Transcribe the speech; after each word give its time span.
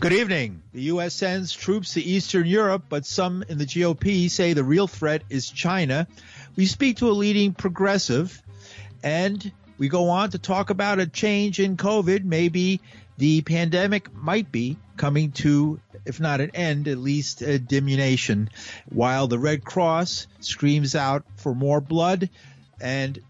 Good 0.00 0.14
evening. 0.14 0.62
The 0.72 0.84
U.S. 0.84 1.12
sends 1.12 1.52
troops 1.52 1.92
to 1.92 2.00
Eastern 2.00 2.46
Europe, 2.46 2.84
but 2.88 3.04
some 3.04 3.44
in 3.50 3.58
the 3.58 3.66
GOP 3.66 4.30
say 4.30 4.54
the 4.54 4.64
real 4.64 4.86
threat 4.86 5.24
is 5.28 5.50
China. 5.50 6.06
We 6.56 6.64
speak 6.64 6.96
to 6.96 7.10
a 7.10 7.12
leading 7.12 7.52
progressive, 7.52 8.42
and 9.02 9.52
we 9.76 9.90
go 9.90 10.08
on 10.08 10.30
to 10.30 10.38
talk 10.38 10.70
about 10.70 11.00
a 11.00 11.06
change 11.06 11.60
in 11.60 11.76
COVID. 11.76 12.24
Maybe 12.24 12.80
the 13.18 13.42
pandemic 13.42 14.10
might 14.14 14.50
be 14.50 14.78
coming 14.96 15.32
to, 15.32 15.78
if 16.06 16.18
not 16.18 16.40
an 16.40 16.52
end, 16.54 16.88
at 16.88 16.96
least 16.96 17.42
a 17.42 17.58
diminution, 17.58 18.48
while 18.88 19.26
the 19.26 19.38
Red 19.38 19.66
Cross 19.66 20.28
screams 20.40 20.94
out 20.94 21.26
for 21.36 21.54
more 21.54 21.82
blood 21.82 22.30
and 22.80 23.20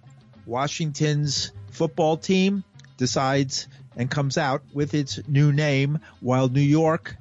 Washington's 0.46 1.50
football 1.72 2.16
team 2.16 2.62
decides 2.96 3.66
and 3.96 4.10
comes 4.10 4.38
out 4.38 4.62
with 4.72 4.94
its 4.94 5.20
new 5.28 5.52
name 5.52 5.98
while 6.20 6.48
New 6.48 6.60
York 6.60 7.16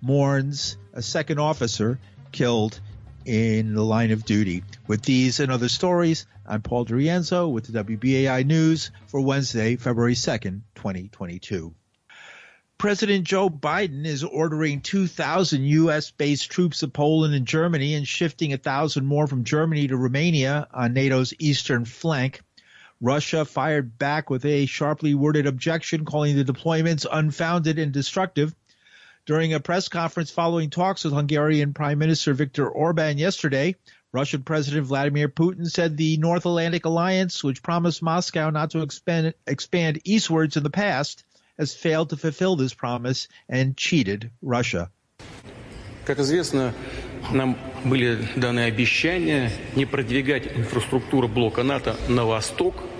mourns 0.00 0.76
a 0.92 1.02
second 1.02 1.38
officer 1.38 1.98
killed 2.32 2.80
in 3.24 3.74
the 3.74 3.84
line 3.84 4.10
of 4.10 4.24
duty. 4.24 4.64
With 4.86 5.02
these 5.02 5.40
and 5.40 5.52
other 5.52 5.68
stories, 5.68 6.26
I'm 6.46 6.62
Paul 6.62 6.86
DiRienzo 6.86 7.50
with 7.50 7.66
the 7.66 7.84
WBAI 7.84 8.44
News 8.44 8.90
for 9.06 9.20
Wednesday, 9.20 9.76
February 9.76 10.14
2nd, 10.14 10.62
2022. 10.74 11.74
President 12.78 13.24
Joe 13.24 13.48
Biden 13.48 14.04
is 14.06 14.24
ordering 14.24 14.80
2,000 14.80 15.62
U.S. 15.64 16.10
based 16.10 16.50
troops 16.50 16.80
to 16.80 16.88
Poland 16.88 17.32
and 17.32 17.46
Germany 17.46 17.94
and 17.94 18.08
shifting 18.08 18.50
1,000 18.50 19.06
more 19.06 19.28
from 19.28 19.44
Germany 19.44 19.86
to 19.86 19.96
Romania 19.96 20.66
on 20.74 20.94
NATO's 20.94 21.32
eastern 21.38 21.84
flank. 21.84 22.42
Russia 23.01 23.45
fired 23.45 23.97
back 23.97 24.29
with 24.29 24.45
a 24.45 24.65
sharply 24.65 25.13
worded 25.13 25.45
objection, 25.45 26.05
calling 26.05 26.35
the 26.35 26.43
deployments 26.43 27.05
unfounded 27.11 27.77
and 27.77 27.91
destructive. 27.91 28.55
During 29.25 29.53
a 29.53 29.59
press 29.59 29.89
conference 29.89 30.31
following 30.31 30.69
talks 30.69 31.03
with 31.03 31.13
Hungarian 31.13 31.73
Prime 31.73 31.99
Minister 31.99 32.33
Viktor 32.33 32.67
Orban 32.67 33.17
yesterday, 33.17 33.75
Russian 34.13 34.41
President 34.41 34.85
Vladimir 34.87 35.27
Putin 35.27 35.69
said 35.69 35.97
the 35.97 36.17
North 36.17 36.45
Atlantic 36.45 36.85
Alliance, 36.85 37.43
which 37.43 37.61
promised 37.61 38.01
Moscow 38.01 38.49
not 38.49 38.71
to 38.71 38.81
expand, 38.81 39.33
expand 39.45 39.99
eastwards 40.05 40.55
in 40.55 40.63
the 40.63 40.69
past, 40.69 41.25
has 41.59 41.75
failed 41.75 42.09
to 42.11 42.17
fulfill 42.17 42.55
this 42.55 42.73
promise 42.73 43.27
and 43.49 43.75
cheated 43.75 44.31
Russia. 44.41 44.89
Как 46.05 46.19
известно, 46.19 46.73
нам 47.33 47.57
были 47.83 48.25
даны 48.37 48.61
обещания 48.61 49.51
не 49.75 49.85
продвигать 49.85 50.47
инфраструктуру 50.55 51.27
блока 51.27 51.63
НАТО 51.63 51.97
на 52.07 52.23
восток – 52.23 52.90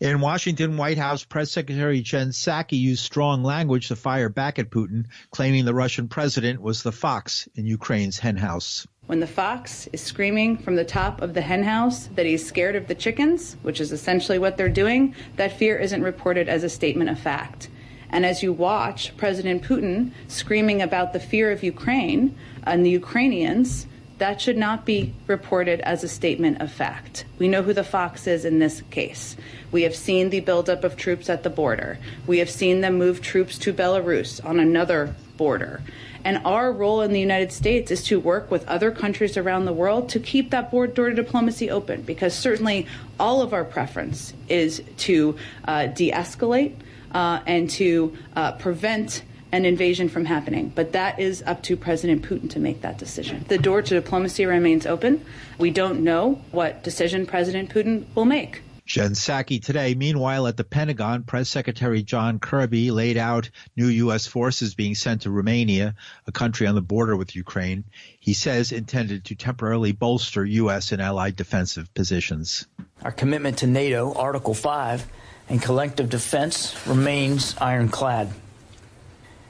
in 0.00 0.20
Washington, 0.20 0.76
White 0.76 0.98
House 0.98 1.24
Press 1.24 1.50
Secretary 1.50 2.00
Jen 2.00 2.28
Psaki 2.28 2.78
used 2.78 3.04
strong 3.04 3.42
language 3.42 3.88
to 3.88 3.96
fire 3.96 4.28
back 4.28 4.58
at 4.58 4.70
Putin, 4.70 5.06
claiming 5.30 5.64
the 5.64 5.74
Russian 5.74 6.08
president 6.08 6.60
was 6.60 6.82
the 6.82 6.92
fox 6.92 7.48
in 7.54 7.66
Ukraine's 7.66 8.18
henhouse. 8.18 8.86
When 9.06 9.20
the 9.20 9.26
fox 9.26 9.88
is 9.92 10.00
screaming 10.00 10.58
from 10.58 10.76
the 10.76 10.84
top 10.84 11.22
of 11.22 11.34
the 11.34 11.40
henhouse 11.40 12.06
that 12.08 12.26
he's 12.26 12.46
scared 12.46 12.76
of 12.76 12.86
the 12.86 12.94
chickens, 12.94 13.56
which 13.62 13.80
is 13.80 13.90
essentially 13.90 14.38
what 14.38 14.56
they're 14.56 14.68
doing, 14.68 15.14
that 15.36 15.58
fear 15.58 15.76
isn't 15.78 16.02
reported 16.02 16.48
as 16.48 16.62
a 16.62 16.68
statement 16.68 17.10
of 17.10 17.18
fact. 17.18 17.68
And 18.10 18.24
as 18.24 18.42
you 18.42 18.52
watch 18.52 19.16
President 19.16 19.62
Putin 19.62 20.12
screaming 20.28 20.80
about 20.80 21.12
the 21.12 21.20
fear 21.20 21.50
of 21.50 21.62
Ukraine 21.62 22.36
and 22.64 22.84
the 22.84 22.90
Ukrainians, 22.90 23.86
that 24.18 24.40
should 24.40 24.56
not 24.56 24.84
be 24.84 25.14
reported 25.26 25.80
as 25.80 26.04
a 26.04 26.08
statement 26.08 26.60
of 26.60 26.72
fact. 26.72 27.24
We 27.38 27.48
know 27.48 27.62
who 27.62 27.72
the 27.72 27.84
fox 27.84 28.26
is 28.26 28.44
in 28.44 28.58
this 28.58 28.82
case. 28.90 29.36
We 29.70 29.82
have 29.82 29.94
seen 29.94 30.30
the 30.30 30.40
buildup 30.40 30.84
of 30.84 30.96
troops 30.96 31.30
at 31.30 31.42
the 31.42 31.50
border. 31.50 31.98
We 32.26 32.38
have 32.38 32.50
seen 32.50 32.80
them 32.80 32.98
move 32.98 33.22
troops 33.22 33.58
to 33.58 33.72
Belarus 33.72 34.44
on 34.44 34.58
another 34.60 35.14
border. 35.36 35.82
And 36.24 36.38
our 36.44 36.72
role 36.72 37.00
in 37.00 37.12
the 37.12 37.20
United 37.20 37.52
States 37.52 37.92
is 37.92 38.02
to 38.04 38.18
work 38.18 38.50
with 38.50 38.66
other 38.66 38.90
countries 38.90 39.36
around 39.36 39.66
the 39.66 39.72
world 39.72 40.08
to 40.10 40.20
keep 40.20 40.50
that 40.50 40.70
border 40.70 41.10
to 41.10 41.14
diplomacy 41.14 41.70
open, 41.70 42.02
because 42.02 42.34
certainly 42.34 42.86
all 43.20 43.40
of 43.40 43.54
our 43.54 43.64
preference 43.64 44.34
is 44.48 44.82
to 44.98 45.36
uh, 45.66 45.86
de 45.86 46.10
escalate 46.10 46.74
uh, 47.12 47.40
and 47.46 47.70
to 47.70 48.16
uh, 48.34 48.52
prevent 48.52 49.22
an 49.52 49.64
invasion 49.64 50.08
from 50.08 50.24
happening. 50.24 50.72
But 50.74 50.92
that 50.92 51.18
is 51.18 51.42
up 51.46 51.62
to 51.64 51.76
President 51.76 52.22
Putin 52.22 52.50
to 52.50 52.58
make 52.58 52.82
that 52.82 52.98
decision. 52.98 53.44
The 53.48 53.58
door 53.58 53.82
to 53.82 53.94
diplomacy 53.94 54.46
remains 54.46 54.86
open. 54.86 55.24
We 55.58 55.70
don't 55.70 56.00
know 56.00 56.40
what 56.50 56.82
decision 56.82 57.26
President 57.26 57.70
Putin 57.70 58.04
will 58.14 58.24
make. 58.24 58.62
Jen 58.88 59.10
Psaki 59.12 59.62
today. 59.62 59.94
Meanwhile, 59.94 60.46
at 60.46 60.56
the 60.56 60.64
Pentagon, 60.64 61.22
Press 61.22 61.50
Secretary 61.50 62.02
John 62.02 62.38
Kirby 62.38 62.90
laid 62.90 63.18
out 63.18 63.50
new 63.76 63.88
U.S. 63.88 64.26
forces 64.26 64.74
being 64.74 64.94
sent 64.94 65.22
to 65.22 65.30
Romania, 65.30 65.94
a 66.26 66.32
country 66.32 66.66
on 66.66 66.74
the 66.74 66.80
border 66.80 67.14
with 67.14 67.36
Ukraine. 67.36 67.84
He 68.18 68.32
says 68.32 68.72
intended 68.72 69.26
to 69.26 69.34
temporarily 69.34 69.92
bolster 69.92 70.42
U.S. 70.42 70.92
and 70.92 71.02
allied 71.02 71.36
defensive 71.36 71.92
positions. 71.92 72.66
Our 73.02 73.12
commitment 73.12 73.58
to 73.58 73.66
NATO, 73.66 74.14
Article 74.14 74.54
5, 74.54 75.06
and 75.50 75.60
collective 75.60 76.08
defense 76.08 76.74
remains 76.86 77.54
ironclad. 77.58 78.32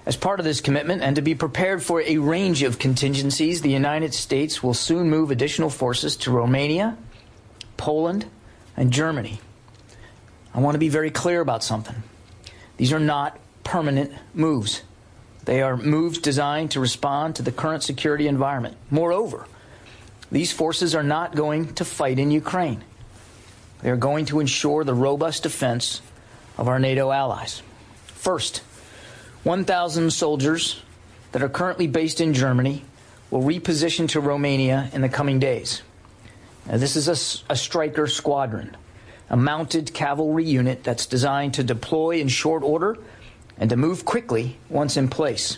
As 0.09 0.17
part 0.17 0.41
of 0.41 0.45
this 0.47 0.63
commitment 0.63 1.03
and 1.03 1.17
to 1.17 1.23
be 1.23 1.35
prepared 1.35 1.83
for 1.83 2.01
a 2.01 2.17
range 2.17 2.63
of 2.63 2.79
contingencies, 2.79 3.61
the 3.61 3.69
United 3.69 4.15
States 4.15 4.63
will 4.63 4.73
soon 4.73 5.11
move 5.11 5.31
additional 5.31 5.69
forces 5.69 6.17
to 6.17 6.31
Romania, 6.31 6.97
Poland, 7.77 8.25
and 8.75 8.91
Germany. 8.91 9.39
I 10.55 10.61
want 10.61 10.77
to 10.77 10.79
be 10.79 10.89
very 10.89 11.11
clear 11.11 11.43
about 11.43 11.63
something. 11.63 12.03
These 12.79 12.91
are 12.95 12.99
not 12.99 13.39
permanent 13.65 14.15
moves. 14.33 14.83
They 15.45 15.61
are 15.61 15.77
moves 15.77 16.17
designed 16.17 16.71
to 16.71 16.81
respond 16.81 17.37
to 17.37 17.43
the 17.43 17.53
current 17.53 17.83
security 17.83 18.29
environment. 18.29 18.79
Moreover, 18.91 19.47
these 20.33 20.51
forces 20.51 20.95
are 20.95 21.03
not 21.03 21.37
going 21.37 21.75
to 21.75 21.85
fight 21.85 22.19
in 22.19 22.31
Ukraine. 22.31 22.83
They 23.83 23.91
are 23.91 23.97
going 23.97 24.25
to 24.27 24.41
ensure 24.41 24.85
the 24.85 24.95
robust 24.95 25.43
defense 25.43 26.01
of 26.57 26.67
our 26.67 26.79
NATO 26.79 27.11
allies. 27.11 27.63
First, 28.07 28.63
1,000 29.49 30.11
soldiers 30.11 30.83
that 31.33 31.43
are 31.43 31.49
currently 31.49 31.87
based 31.87 32.21
in 32.21 32.35
Germany 32.35 32.85
will 33.31 33.41
reposition 33.41 34.07
to 34.11 34.21
Romania 34.21 34.91
in 34.93 35.01
the 35.01 35.09
coming 35.09 35.39
days. 35.39 35.81
Now, 36.67 36.77
this 36.77 36.97
is 36.97 37.09
a, 37.09 37.53
a 37.55 37.57
Stryker 37.57 38.09
squadron, 38.09 38.77
a 39.31 39.39
mounted 39.39 39.95
cavalry 39.95 40.45
unit 40.45 40.85
that's 40.85 41.07
designed 41.07 41.55
to 41.55 41.65
deploy 41.65 42.21
in 42.21 42.29
short 42.29 42.63
order 42.63 42.99
and 43.57 43.71
to 43.71 43.77
move 43.79 44.05
quickly 44.05 44.59
once 44.69 44.99
in 44.99 45.09
place. 45.09 45.57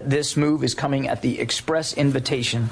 This 0.00 0.34
move 0.34 0.64
is 0.64 0.74
coming 0.74 1.06
at 1.06 1.20
the 1.20 1.38
express 1.38 1.92
invitation 1.92 2.70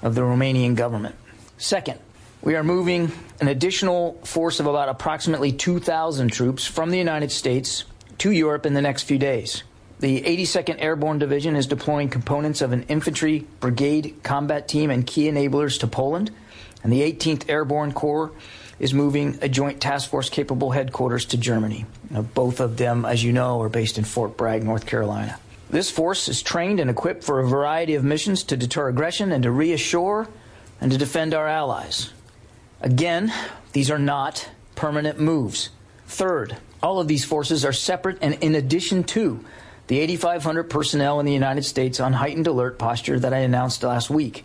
of 0.00 0.14
the 0.14 0.22
Romanian 0.22 0.76
government. 0.76 1.14
Second, 1.58 2.00
we 2.40 2.54
are 2.54 2.64
moving 2.64 3.12
an 3.42 3.48
additional 3.48 4.14
force 4.24 4.60
of 4.60 4.66
about 4.66 4.88
approximately 4.88 5.52
2,000 5.52 6.32
troops 6.32 6.66
from 6.66 6.88
the 6.88 6.96
United 6.96 7.30
States 7.30 7.84
to 8.16 8.30
Europe 8.30 8.64
in 8.64 8.72
the 8.72 8.80
next 8.80 9.02
few 9.02 9.18
days. 9.18 9.62
The 9.98 10.20
82nd 10.20 10.82
Airborne 10.82 11.18
Division 11.18 11.56
is 11.56 11.66
deploying 11.66 12.10
components 12.10 12.60
of 12.60 12.72
an 12.72 12.82
infantry 12.82 13.46
brigade 13.60 14.16
combat 14.22 14.68
team 14.68 14.90
and 14.90 15.06
key 15.06 15.24
enablers 15.30 15.80
to 15.80 15.86
Poland, 15.86 16.30
and 16.82 16.92
the 16.92 17.00
18th 17.00 17.48
Airborne 17.48 17.92
Corps 17.92 18.30
is 18.78 18.92
moving 18.92 19.38
a 19.40 19.48
joint 19.48 19.80
task 19.80 20.10
force 20.10 20.28
capable 20.28 20.70
headquarters 20.70 21.24
to 21.26 21.38
Germany. 21.38 21.86
Now, 22.10 22.22
both 22.22 22.60
of 22.60 22.76
them, 22.76 23.06
as 23.06 23.24
you 23.24 23.32
know, 23.32 23.62
are 23.62 23.70
based 23.70 23.96
in 23.96 24.04
Fort 24.04 24.36
Bragg, 24.36 24.62
North 24.62 24.84
Carolina. 24.84 25.38
This 25.70 25.90
force 25.90 26.28
is 26.28 26.42
trained 26.42 26.78
and 26.78 26.90
equipped 26.90 27.24
for 27.24 27.40
a 27.40 27.48
variety 27.48 27.94
of 27.94 28.04
missions 28.04 28.44
to 28.44 28.56
deter 28.56 28.88
aggression 28.88 29.32
and 29.32 29.42
to 29.44 29.50
reassure 29.50 30.28
and 30.78 30.92
to 30.92 30.98
defend 30.98 31.32
our 31.32 31.48
allies. 31.48 32.12
Again, 32.82 33.32
these 33.72 33.90
are 33.90 33.98
not 33.98 34.46
permanent 34.74 35.18
moves. 35.18 35.70
Third, 36.06 36.58
all 36.82 37.00
of 37.00 37.08
these 37.08 37.24
forces 37.24 37.64
are 37.64 37.72
separate 37.72 38.18
and 38.20 38.34
in 38.34 38.54
addition 38.54 39.04
to 39.04 39.42
the 39.86 40.00
8,500 40.00 40.64
personnel 40.64 41.20
in 41.20 41.26
the 41.26 41.32
United 41.32 41.64
States 41.64 42.00
on 42.00 42.12
heightened 42.12 42.46
alert 42.46 42.78
posture 42.78 43.18
that 43.20 43.32
I 43.32 43.38
announced 43.38 43.82
last 43.82 44.10
week. 44.10 44.44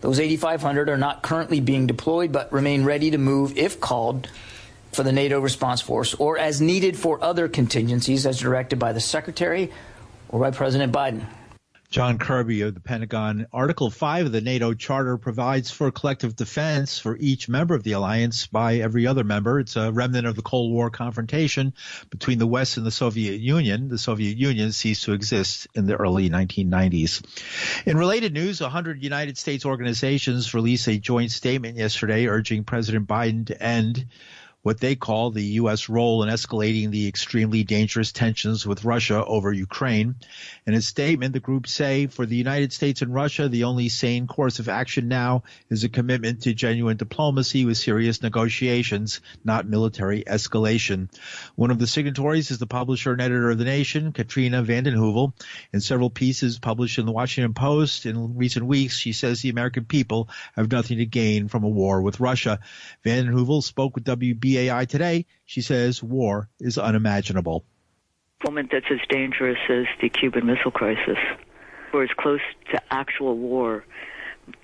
Those 0.00 0.20
8,500 0.20 0.88
are 0.88 0.98
not 0.98 1.22
currently 1.22 1.60
being 1.60 1.86
deployed, 1.86 2.32
but 2.32 2.52
remain 2.52 2.84
ready 2.84 3.10
to 3.12 3.18
move 3.18 3.56
if 3.56 3.80
called 3.80 4.28
for 4.92 5.02
the 5.02 5.12
NATO 5.12 5.40
response 5.40 5.80
force 5.80 6.12
or 6.14 6.36
as 6.38 6.60
needed 6.60 6.98
for 6.98 7.22
other 7.22 7.48
contingencies 7.48 8.26
as 8.26 8.38
directed 8.38 8.78
by 8.78 8.92
the 8.92 9.00
Secretary 9.00 9.70
or 10.28 10.40
by 10.40 10.50
President 10.50 10.92
Biden. 10.92 11.24
John 11.92 12.16
Kirby 12.16 12.62
of 12.62 12.72
the 12.72 12.80
Pentagon. 12.80 13.46
Article 13.52 13.90
5 13.90 14.24
of 14.24 14.32
the 14.32 14.40
NATO 14.40 14.72
Charter 14.72 15.18
provides 15.18 15.70
for 15.70 15.90
collective 15.90 16.34
defense 16.34 16.98
for 16.98 17.18
each 17.18 17.50
member 17.50 17.74
of 17.74 17.82
the 17.82 17.92
alliance 17.92 18.46
by 18.46 18.76
every 18.76 19.06
other 19.06 19.24
member. 19.24 19.60
It's 19.60 19.76
a 19.76 19.92
remnant 19.92 20.26
of 20.26 20.34
the 20.34 20.40
Cold 20.40 20.72
War 20.72 20.88
confrontation 20.88 21.74
between 22.08 22.38
the 22.38 22.46
West 22.46 22.78
and 22.78 22.86
the 22.86 22.90
Soviet 22.90 23.40
Union. 23.40 23.88
The 23.88 23.98
Soviet 23.98 24.38
Union 24.38 24.72
ceased 24.72 25.04
to 25.04 25.12
exist 25.12 25.66
in 25.74 25.84
the 25.84 25.96
early 25.96 26.30
1990s. 26.30 27.22
In 27.84 27.98
related 27.98 28.32
news, 28.32 28.62
100 28.62 29.02
United 29.02 29.36
States 29.36 29.66
organizations 29.66 30.54
released 30.54 30.88
a 30.88 30.98
joint 30.98 31.30
statement 31.30 31.76
yesterday 31.76 32.26
urging 32.26 32.64
President 32.64 33.06
Biden 33.06 33.48
to 33.48 33.62
end 33.62 34.06
what 34.62 34.78
they 34.78 34.94
call 34.94 35.30
the 35.30 35.42
U.S. 35.42 35.88
role 35.88 36.22
in 36.22 36.28
escalating 36.28 36.90
the 36.90 37.08
extremely 37.08 37.64
dangerous 37.64 38.12
tensions 38.12 38.64
with 38.64 38.84
Russia 38.84 39.24
over 39.24 39.52
Ukraine. 39.52 40.14
In 40.66 40.74
a 40.74 40.80
statement, 40.80 41.32
the 41.32 41.40
group 41.40 41.66
say 41.66 42.06
for 42.06 42.26
the 42.26 42.36
United 42.36 42.72
States 42.72 43.02
and 43.02 43.12
Russia, 43.12 43.48
the 43.48 43.64
only 43.64 43.88
sane 43.88 44.28
course 44.28 44.60
of 44.60 44.68
action 44.68 45.08
now 45.08 45.42
is 45.68 45.82
a 45.82 45.88
commitment 45.88 46.42
to 46.42 46.54
genuine 46.54 46.96
diplomacy 46.96 47.64
with 47.64 47.76
serious 47.76 48.22
negotiations, 48.22 49.20
not 49.44 49.66
military 49.66 50.22
escalation. 50.22 51.08
One 51.56 51.72
of 51.72 51.80
the 51.80 51.88
signatories 51.88 52.52
is 52.52 52.58
the 52.58 52.66
publisher 52.66 53.12
and 53.12 53.20
editor 53.20 53.50
of 53.50 53.58
The 53.58 53.64
Nation, 53.64 54.12
Katrina 54.12 54.62
vanden 54.62 54.94
Heuvel. 54.94 55.32
In 55.72 55.80
several 55.80 56.10
pieces 56.10 56.60
published 56.60 56.98
in 56.98 57.06
the 57.06 57.12
Washington 57.12 57.54
Post 57.54 58.06
in 58.06 58.36
recent 58.36 58.64
weeks, 58.64 58.96
she 58.96 59.12
says 59.12 59.42
the 59.42 59.50
American 59.50 59.86
people 59.86 60.28
have 60.54 60.70
nothing 60.70 60.98
to 60.98 61.06
gain 61.06 61.48
from 61.48 61.64
a 61.64 61.68
war 61.68 62.00
with 62.00 62.20
Russia. 62.20 62.60
vanden 63.02 63.34
Heuvel 63.34 63.62
spoke 63.62 63.96
with 63.96 64.04
WBAI 64.52 64.86
today. 64.86 65.26
She 65.44 65.60
says 65.60 66.02
war 66.02 66.48
is 66.60 66.78
unimaginable. 66.78 67.64
Moment 68.44 68.70
that's 68.72 68.86
as 68.90 68.98
dangerous 69.08 69.58
as 69.68 69.84
the 70.00 70.08
Cuban 70.08 70.46
Missile 70.46 70.72
Crisis, 70.72 71.18
or 71.92 72.02
as 72.02 72.10
close 72.18 72.40
to 72.72 72.80
actual 72.90 73.36
war, 73.36 73.84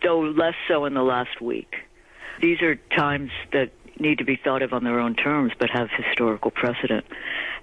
though 0.03 0.21
less 0.21 0.55
so 0.67 0.85
in 0.85 0.95
the 0.95 1.03
last 1.03 1.41
week. 1.41 1.77
These 2.41 2.61
are 2.63 2.77
times 2.97 3.31
that 3.53 3.71
need 4.01 4.19
to 4.19 4.25
be 4.25 4.37
thought 4.37 4.63
of 4.63 4.73
on 4.73 4.85
their 4.85 4.99
own 4.99 5.15
terms, 5.15 5.53
but 5.59 5.71
have 5.71 5.89
historical 5.97 6.51
precedent. 6.51 7.05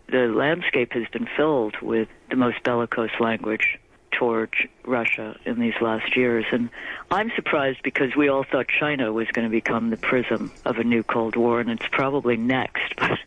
The 0.09 0.27
landscape 0.27 0.93
has 0.93 1.03
been 1.11 1.27
filled 1.35 1.75
with 1.81 2.07
the 2.29 2.35
most 2.35 2.63
bellicose 2.63 3.19
language 3.19 3.77
towards 4.17 4.53
Russia 4.85 5.37
in 5.45 5.59
these 5.59 5.73
last 5.81 6.15
years. 6.15 6.45
And 6.51 6.69
I'm 7.11 7.31
surprised 7.35 7.79
because 7.83 8.15
we 8.15 8.29
all 8.29 8.43
thought 8.43 8.67
China 8.67 9.11
was 9.11 9.27
going 9.27 9.45
to 9.45 9.51
become 9.51 9.89
the 9.89 9.97
prism 9.97 10.51
of 10.65 10.77
a 10.77 10.83
new 10.83 11.03
Cold 11.03 11.35
War, 11.35 11.59
and 11.59 11.69
it's 11.69 11.87
probably 11.91 12.37
next, 12.37 12.95
but 12.97 13.19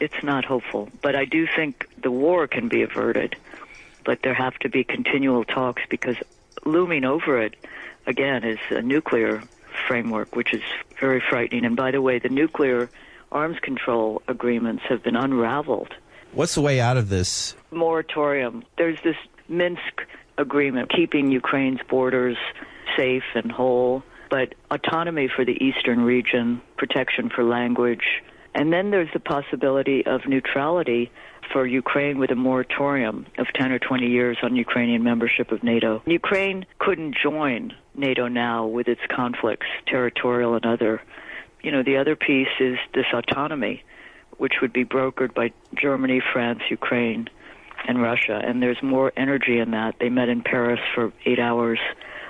it's 0.00 0.22
not 0.22 0.44
hopeful. 0.44 0.88
But 1.02 1.16
I 1.16 1.24
do 1.24 1.46
think 1.46 1.88
the 2.02 2.10
war 2.10 2.46
can 2.46 2.68
be 2.68 2.82
averted, 2.82 3.36
but 4.04 4.20
there 4.22 4.34
have 4.34 4.54
to 4.60 4.68
be 4.68 4.84
continual 4.84 5.44
talks 5.44 5.82
because 5.88 6.16
looming 6.64 7.04
over 7.04 7.40
it, 7.40 7.54
again, 8.06 8.44
is 8.44 8.58
a 8.70 8.82
nuclear 8.82 9.42
framework, 9.86 10.34
which 10.36 10.54
is 10.54 10.62
very 10.98 11.20
frightening. 11.20 11.64
And 11.64 11.76
by 11.76 11.90
the 11.90 12.02
way, 12.02 12.18
the 12.18 12.28
nuclear 12.28 12.90
arms 13.32 13.58
control 13.60 14.22
agreements 14.28 14.82
have 14.88 15.02
been 15.02 15.16
unraveled. 15.16 15.94
What's 16.32 16.54
the 16.54 16.60
way 16.60 16.80
out 16.80 16.96
of 16.96 17.08
this? 17.08 17.54
Moratorium. 17.70 18.64
There's 18.76 19.00
this 19.02 19.16
Minsk 19.50 20.06
agreement 20.38 20.90
keeping 20.94 21.30
Ukraine's 21.30 21.80
borders 21.88 22.38
safe 22.96 23.24
and 23.34 23.52
whole, 23.52 24.02
but 24.30 24.54
autonomy 24.70 25.28
for 25.34 25.44
the 25.44 25.62
eastern 25.62 26.00
region, 26.02 26.62
protection 26.78 27.28
for 27.28 27.44
language, 27.44 28.22
and 28.54 28.72
then 28.72 28.90
there's 28.90 29.12
the 29.12 29.20
possibility 29.20 30.04
of 30.06 30.26
neutrality 30.26 31.10
for 31.52 31.66
Ukraine 31.66 32.18
with 32.18 32.30
a 32.30 32.36
moratorium 32.36 33.26
of 33.38 33.46
10 33.54 33.72
or 33.72 33.78
20 33.78 34.06
years 34.06 34.38
on 34.42 34.56
Ukrainian 34.56 35.02
membership 35.02 35.52
of 35.52 35.62
NATO. 35.62 36.02
Ukraine 36.06 36.64
couldn't 36.78 37.16
join 37.16 37.72
NATO 37.94 38.28
now 38.28 38.66
with 38.66 38.88
its 38.88 39.00
conflicts, 39.14 39.66
territorial 39.86 40.54
and 40.54 40.64
other. 40.64 41.02
You 41.62 41.72
know, 41.72 41.82
the 41.82 41.96
other 41.96 42.16
piece 42.16 42.48
is 42.60 42.78
this 42.94 43.06
autonomy, 43.12 43.82
which 44.38 44.54
would 44.62 44.72
be 44.72 44.84
brokered 44.84 45.34
by 45.34 45.52
Germany, 45.74 46.22
France, 46.32 46.60
Ukraine, 46.70 47.28
and 47.86 48.00
Russia. 48.00 48.40
And 48.44 48.62
there's 48.62 48.82
more 48.82 49.12
energy 49.16 49.58
in 49.58 49.72
that. 49.72 49.96
They 50.00 50.08
met 50.08 50.28
in 50.28 50.42
Paris 50.42 50.80
for 50.94 51.12
eight 51.24 51.38
hours 51.38 51.78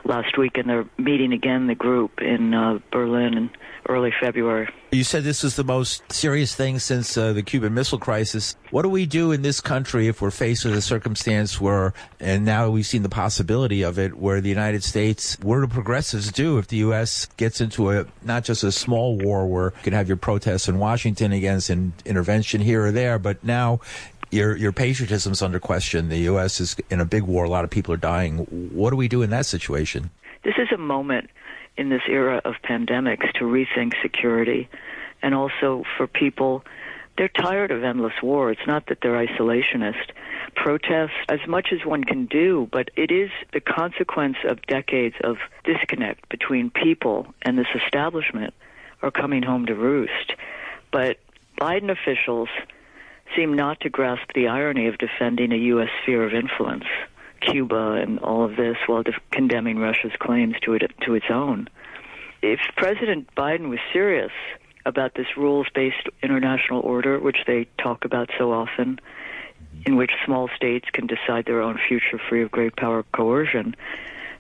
last 0.05 0.39
week, 0.39 0.57
and 0.57 0.69
they're 0.69 0.89
meeting 0.99 1.33
again, 1.33 1.67
the 1.67 1.75
group, 1.75 2.21
in 2.21 2.55
uh, 2.55 2.79
Berlin 2.91 3.35
in 3.37 3.51
early 3.89 4.13
February. 4.21 4.69
You 4.93 5.05
said 5.05 5.23
this 5.23 5.45
is 5.45 5.57
the 5.57 5.65
most 5.65 6.13
serious 6.13 6.55
thing 6.55 6.79
since 6.81 7.17
uh, 7.17 7.33
the 7.33 7.43
Cuban 7.43 7.75
Missile 7.75 7.99
Crisis. 7.99 8.57
What 8.71 8.83
do 8.83 8.89
we 8.89 9.07
do 9.07 9.31
in 9.31 9.43
this 9.43 9.61
country 9.61 10.09
if 10.09 10.21
we're 10.21 10.33
faced 10.33 10.65
with 10.65 10.75
a 10.75 10.83
circumstance 10.83 11.61
where, 11.61 11.95
and 12.19 12.45
now 12.45 12.71
we've 12.71 12.87
seen 12.87 13.03
the 13.03 13.09
possibility 13.09 13.83
of 13.83 13.99
it, 13.99 14.17
where 14.17 14.41
the 14.41 14.49
United 14.49 14.83
States, 14.83 15.39
what 15.43 15.61
do 15.61 15.67
progressives 15.69 16.33
do 16.33 16.59
if 16.59 16.67
the 16.67 16.79
U.S. 16.79 17.27
gets 17.37 17.61
into 17.61 17.91
a 17.91 18.07
not 18.23 18.45
just 18.45 18.65
a 18.65 18.73
small 18.73 19.17
war 19.17 19.47
where 19.47 19.67
you 19.77 19.83
can 19.83 19.93
have 19.93 20.09
your 20.09 20.17
protests 20.17 20.69
in 20.69 20.79
Washington 20.79 21.33
against 21.33 21.71
an 21.71 21.93
intervention 22.05 22.61
here 22.61 22.87
or 22.87 22.93
there, 22.93 23.19
but 23.19 23.43
now 23.45 23.81
your 24.31 24.57
your 24.57 24.73
patriotism's 24.73 25.43
under 25.43 25.59
question. 25.59 26.09
The 26.09 26.19
U.S. 26.19 26.61
is 26.61 26.77
in 26.91 27.01
a 27.01 27.05
big 27.05 27.23
war. 27.23 27.45
A 27.45 27.49
lot 27.49 27.65
of 27.65 27.71
people 27.71 27.93
are 27.95 27.99
dying. 27.99 28.39
What 28.73 28.91
do 28.91 28.97
we 28.97 29.09
do 29.09 29.23
in 29.23 29.31
that 29.31 29.47
situation? 29.47 30.11
This 30.45 30.55
is 30.59 30.69
a 30.73 30.79
moment 30.79 31.31
in 31.77 31.89
this 31.89 32.03
era 32.09 32.41
of 32.45 32.55
pandemics 32.65 33.33
to 33.35 33.45
rethink 33.45 33.95
security, 34.03 34.69
and 35.23 35.35
also 35.35 35.85
for 35.97 36.07
people. 36.07 36.65
They're 37.19 37.29
tired 37.29 37.71
of 37.71 37.85
endless 37.85 38.15
war. 38.23 38.51
It's 38.51 38.67
not 38.67 38.87
that 38.87 38.99
they're 39.03 39.27
isolationist. 39.27 40.13
Protest 40.55 41.13
as 41.29 41.41
much 41.47 41.69
as 41.71 41.85
one 41.85 42.03
can 42.03 42.25
do, 42.25 42.67
but 42.73 42.91
it 42.97 43.11
is 43.11 43.31
the 43.53 43.61
consequence 43.61 44.37
of 44.49 44.63
decades 44.63 45.17
of 45.23 45.37
disconnect 45.65 46.31
between 46.31 46.71
people 46.71 47.27
and 47.43 47.59
this 47.59 47.67
establishment 47.75 48.55
are 49.03 49.11
coming 49.11 49.43
home 49.43 49.67
to 49.67 49.75
roost. 49.75 50.33
But 50.93 51.19
Biden 51.61 51.91
officials 51.91 52.49
seem 53.37 53.55
not 53.55 53.81
to 53.81 53.91
grasp 53.91 54.33
the 54.35 54.49
irony 54.49 54.87
of 54.87 54.99
defending 54.99 55.53
a 55.53 55.57
U.S. 55.57 55.89
sphere 56.03 56.25
of 56.25 56.35
influence, 56.35 56.85
Cuba 57.41 57.93
and 58.01 58.19
all 58.21 58.45
of 58.45 58.57
this, 58.57 58.77
while 58.87 59.03
de- 59.03 59.13
condemning 59.31 59.79
Russia's 59.79 60.13
claims 60.19 60.57
to 60.63 60.75
it 60.75 60.91
to 61.03 61.15
its 61.15 61.27
own. 61.31 61.69
If 62.43 62.61
President 62.77 63.29
Biden 63.35 63.69
was 63.69 63.79
serious 63.93 64.33
about 64.87 65.15
this 65.15 65.37
rules-based 65.37 66.09
international 66.23 66.81
order, 66.81 67.19
which 67.19 67.39
they 67.47 67.69
talk 67.79 68.05
about 68.05 68.31
so 68.39 68.53
often, 68.53 68.99
in 69.85 69.97
which 69.97 70.11
small 70.25 70.49
states 70.57 70.89
can 70.93 71.07
decide 71.07 71.47
their 71.47 71.61
own 71.63 71.79
future 71.89 72.21
free 72.29 72.43
of 72.43 72.51
great 72.51 72.77
power 72.77 73.05
coercion, 73.15 73.75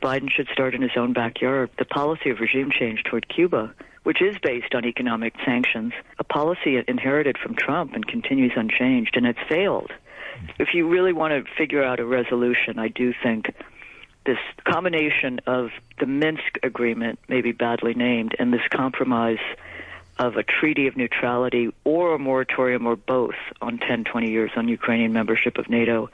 Biden 0.02 0.30
should 0.30 0.48
start 0.52 0.74
in 0.74 0.82
his 0.82 0.96
own 0.96 1.12
backyard. 1.12 1.70
The 1.78 1.84
policy 1.84 2.30
of 2.30 2.40
regime 2.40 2.70
change 2.70 3.02
toward 3.04 3.28
Cuba 3.28 3.74
which 4.02 4.22
is 4.22 4.36
based 4.42 4.74
on 4.74 4.84
economic 4.84 5.34
sanctions, 5.44 5.92
a 6.18 6.24
policy 6.24 6.82
inherited 6.88 7.36
from 7.38 7.54
Trump 7.54 7.94
and 7.94 8.06
continues 8.06 8.52
unchanged, 8.56 9.16
and 9.16 9.26
it's 9.26 9.38
failed. 9.48 9.92
If 10.58 10.68
you 10.74 10.88
really 10.88 11.12
want 11.12 11.32
to 11.32 11.52
figure 11.56 11.82
out 11.82 12.00
a 12.00 12.06
resolution, 12.06 12.78
I 12.78 12.88
do 12.88 13.12
think 13.22 13.54
this 14.24 14.38
combination 14.64 15.40
of 15.46 15.70
the 15.98 16.06
Minsk 16.06 16.58
agreement, 16.62 17.18
maybe 17.28 17.52
badly 17.52 17.94
named, 17.94 18.36
and 18.38 18.52
this 18.52 18.66
compromise 18.70 19.38
of 20.18 20.36
a 20.36 20.42
treaty 20.42 20.86
of 20.86 20.96
neutrality 20.96 21.72
or 21.84 22.14
a 22.14 22.18
moratorium 22.18 22.86
or 22.86 22.96
both 22.96 23.36
on 23.62 23.78
10, 23.78 24.04
20 24.04 24.30
years 24.30 24.50
on 24.54 24.68
Ukrainian 24.68 25.12
membership 25.12 25.56
of 25.56 25.70
NATO 25.70 26.10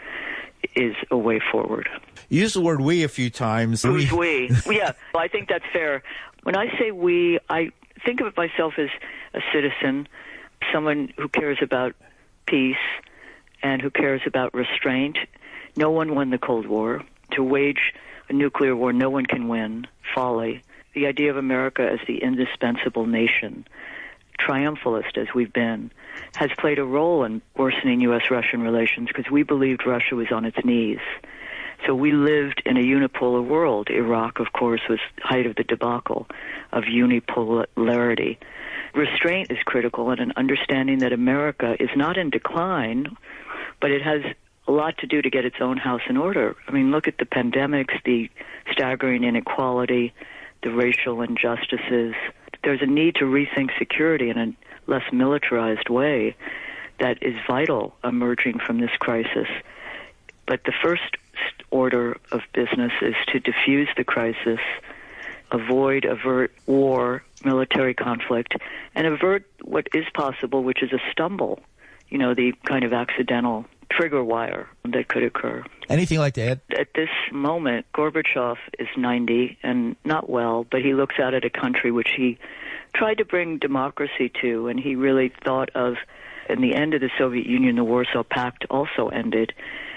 is 0.75 0.95
a 1.11 1.17
way 1.17 1.41
forward. 1.53 1.89
You 2.29 2.43
use 2.43 2.55
the 2.55 2.61
word 2.61 2.81
we 2.81 3.05
a 3.05 3.09
few 3.09 3.31
times. 3.31 3.83
Who's 3.83 4.13
we? 4.13 4.51
yeah, 4.71 4.93
well, 5.15 5.23
I 5.23 5.29
think 5.29 5.49
that's 5.49 5.65
fair. 5.73 6.03
When 6.43 6.57
I 6.57 6.77
say 6.79 6.91
we, 6.91 7.39
I 7.49 7.71
think 8.05 8.21
of 8.21 8.37
myself 8.37 8.75
as 8.79 8.89
a 9.35 9.41
citizen, 9.53 10.09
someone 10.73 11.13
who 11.17 11.29
cares 11.29 11.59
about 11.63 11.95
peace 12.47 12.77
and 13.63 13.81
who 13.83 13.91
cares 13.91 14.23
about 14.27 14.55
restraint. 14.55 15.19
No 15.77 15.91
one 15.91 16.15
won 16.15 16.31
the 16.31 16.39
Cold 16.39 16.67
War. 16.67 17.03
To 17.33 17.43
wage 17.43 17.93
a 18.29 18.33
nuclear 18.33 18.75
war, 18.75 18.93
no 18.93 19.11
one 19.11 19.27
can 19.27 19.49
win. 19.49 19.87
Folly. 20.15 20.63
The 20.95 21.07
idea 21.07 21.31
of 21.31 21.37
America 21.37 21.87
as 21.87 21.99
the 22.07 22.23
indispensable 22.23 23.07
nation, 23.07 23.67
triumphalist 24.39 25.17
as 25.17 25.29
we've 25.35 25.53
been, 25.53 25.91
has 26.35 26.51
played 26.59 26.79
a 26.79 26.85
role 26.85 27.25
in 27.25 27.43
worsening 27.57 28.01
U.S. 28.03 28.31
Russian 28.31 28.63
relations 28.63 29.09
because 29.09 29.31
we 29.31 29.43
believed 29.43 29.87
Russia 29.87 30.15
was 30.15 30.31
on 30.33 30.45
its 30.45 30.59
knees. 30.65 31.01
So 31.87 31.95
we 31.95 32.13
lived 32.13 32.63
in 32.65 32.77
a 32.77 32.81
unipolar 32.81 33.47
world. 33.47 33.91
Iraq, 33.91 34.41
of 34.41 34.53
course, 34.53 34.81
was 34.89 34.99
height 35.21 35.47
of 35.47 35.57
the 35.57 35.65
debacle 35.65 36.27
of 36.73 36.85
unipolarity. 36.85 38.39
Restraint 38.95 39.51
is 39.51 39.59
critical 39.65 40.11
and 40.11 40.21
an 40.21 40.33
understanding 40.37 41.01
that 41.01 41.13
America 41.13 41.77
is 41.79 41.91
not 41.95 42.17
in 42.17 42.31
decline, 42.31 43.17
but 43.81 43.91
it 43.91 44.03
has 44.03 44.23
a 44.67 44.73
lot 44.73 44.99
to 44.99 45.07
do 45.07 45.23
to 45.23 45.31
get 45.31 45.45
its 45.45 45.57
own 45.61 45.77
house 45.77 46.01
in 46.09 46.17
order. 46.17 46.57
I 46.67 46.73
mean, 46.73 46.91
look 46.91 47.07
at 47.07 47.19
the 47.19 47.27
pandemics, 47.27 48.03
the 48.05 48.31
staggering 48.73 49.23
inequality, 49.23 50.13
the 50.63 50.71
racial 50.71 51.23
injustices. 51.23 52.15
There's 52.67 52.83
a 52.83 52.87
need 52.87 53.15
to 53.21 53.27
rethink 53.27 53.71
security 53.79 54.29
in 54.29 54.37
a 54.37 54.53
less 54.91 55.05
militarized 55.13 55.89
way 55.89 56.35
that 56.99 57.23
is 57.23 57.37
vital 57.47 57.95
emerging 58.03 58.59
from 58.59 58.81
this 58.81 58.91
crisis. 58.99 59.47
But 60.49 60.65
the 60.65 60.73
first 60.83 61.17
order 61.71 62.17
of 62.33 62.41
business 62.53 62.91
is 63.01 63.15
to 63.29 63.39
diffuse 63.39 63.89
the 63.97 64.03
crisis, 64.03 64.59
avoid, 65.53 66.07
avert 66.07 66.53
war, 66.67 67.23
military 67.45 67.95
conflict, 67.95 68.57
and 68.97 69.07
avert 69.07 69.49
what 69.63 69.87
is 69.95 70.07
possible, 70.13 70.65
which 70.65 70.83
is 70.83 70.93
a 70.93 70.99
stumble, 71.13 71.61
you 72.09 72.19
know, 72.19 72.35
the 72.35 72.53
kind 72.65 72.85
of 72.85 72.93
accidental 72.93 73.65
trigger 73.91 74.23
wire 74.23 74.69
that 74.85 75.09
could 75.09 75.23
occur. 75.23 75.65
Anything 75.89 76.19
like 76.19 76.35
that? 76.35 76.61
At 76.71 76.89
this 76.95 77.09
moment, 77.33 77.87
Gorbachev 77.95 78.57
is 78.79 78.89
90 78.97 79.59
and 79.63 79.97
not 80.05 80.29
well, 80.29 80.67
but 80.71 80.83
he 80.83 80.95
looks 80.95 81.17
out 81.21 81.35
at 81.35 81.45
a 81.45 81.51
country 81.51 81.91
which 81.91 82.11
he 82.17 82.39
tried 82.95 83.19
to 83.19 83.25
bring 83.25 83.59
democracy 83.59 84.31
to, 84.41 84.69
and 84.69 84.81
he 84.81 84.97
really 84.97 85.33
thought 85.45 85.71
of, 85.75 85.95
in 86.49 86.61
the 86.61 86.75
end 86.75 86.95
of 86.95 87.01
the 87.01 87.11
Soviet 87.19 87.47
Union, 87.47 87.77
the 87.77 87.85
Warsaw 87.85 88.23
Pact 88.23 88.65
also 88.71 89.09
ended, 89.09 89.53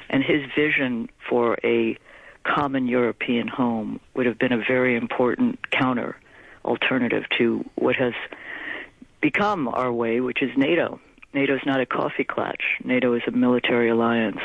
and 0.09 0.23
his 0.23 0.41
vision 0.55 1.09
for 1.29 1.57
a 1.63 1.97
common 2.43 2.87
European 2.87 3.47
home 3.47 3.99
would 4.15 4.25
have 4.25 4.39
been 4.39 4.51
a 4.51 4.57
very 4.57 4.95
important 4.95 5.69
counter 5.71 6.15
alternative 6.65 7.23
to 7.37 7.63
what 7.75 7.95
has 7.95 8.13
become 9.21 9.67
our 9.67 9.91
way, 9.91 10.19
which 10.19 10.41
is 10.41 10.49
NATO. 10.57 10.99
NATO 11.33 11.55
is 11.55 11.61
not 11.65 11.79
a 11.79 11.85
coffee 11.85 12.23
clutch. 12.23 12.63
NATO 12.83 13.13
is 13.13 13.21
a 13.27 13.31
military 13.31 13.89
alliance, 13.89 14.39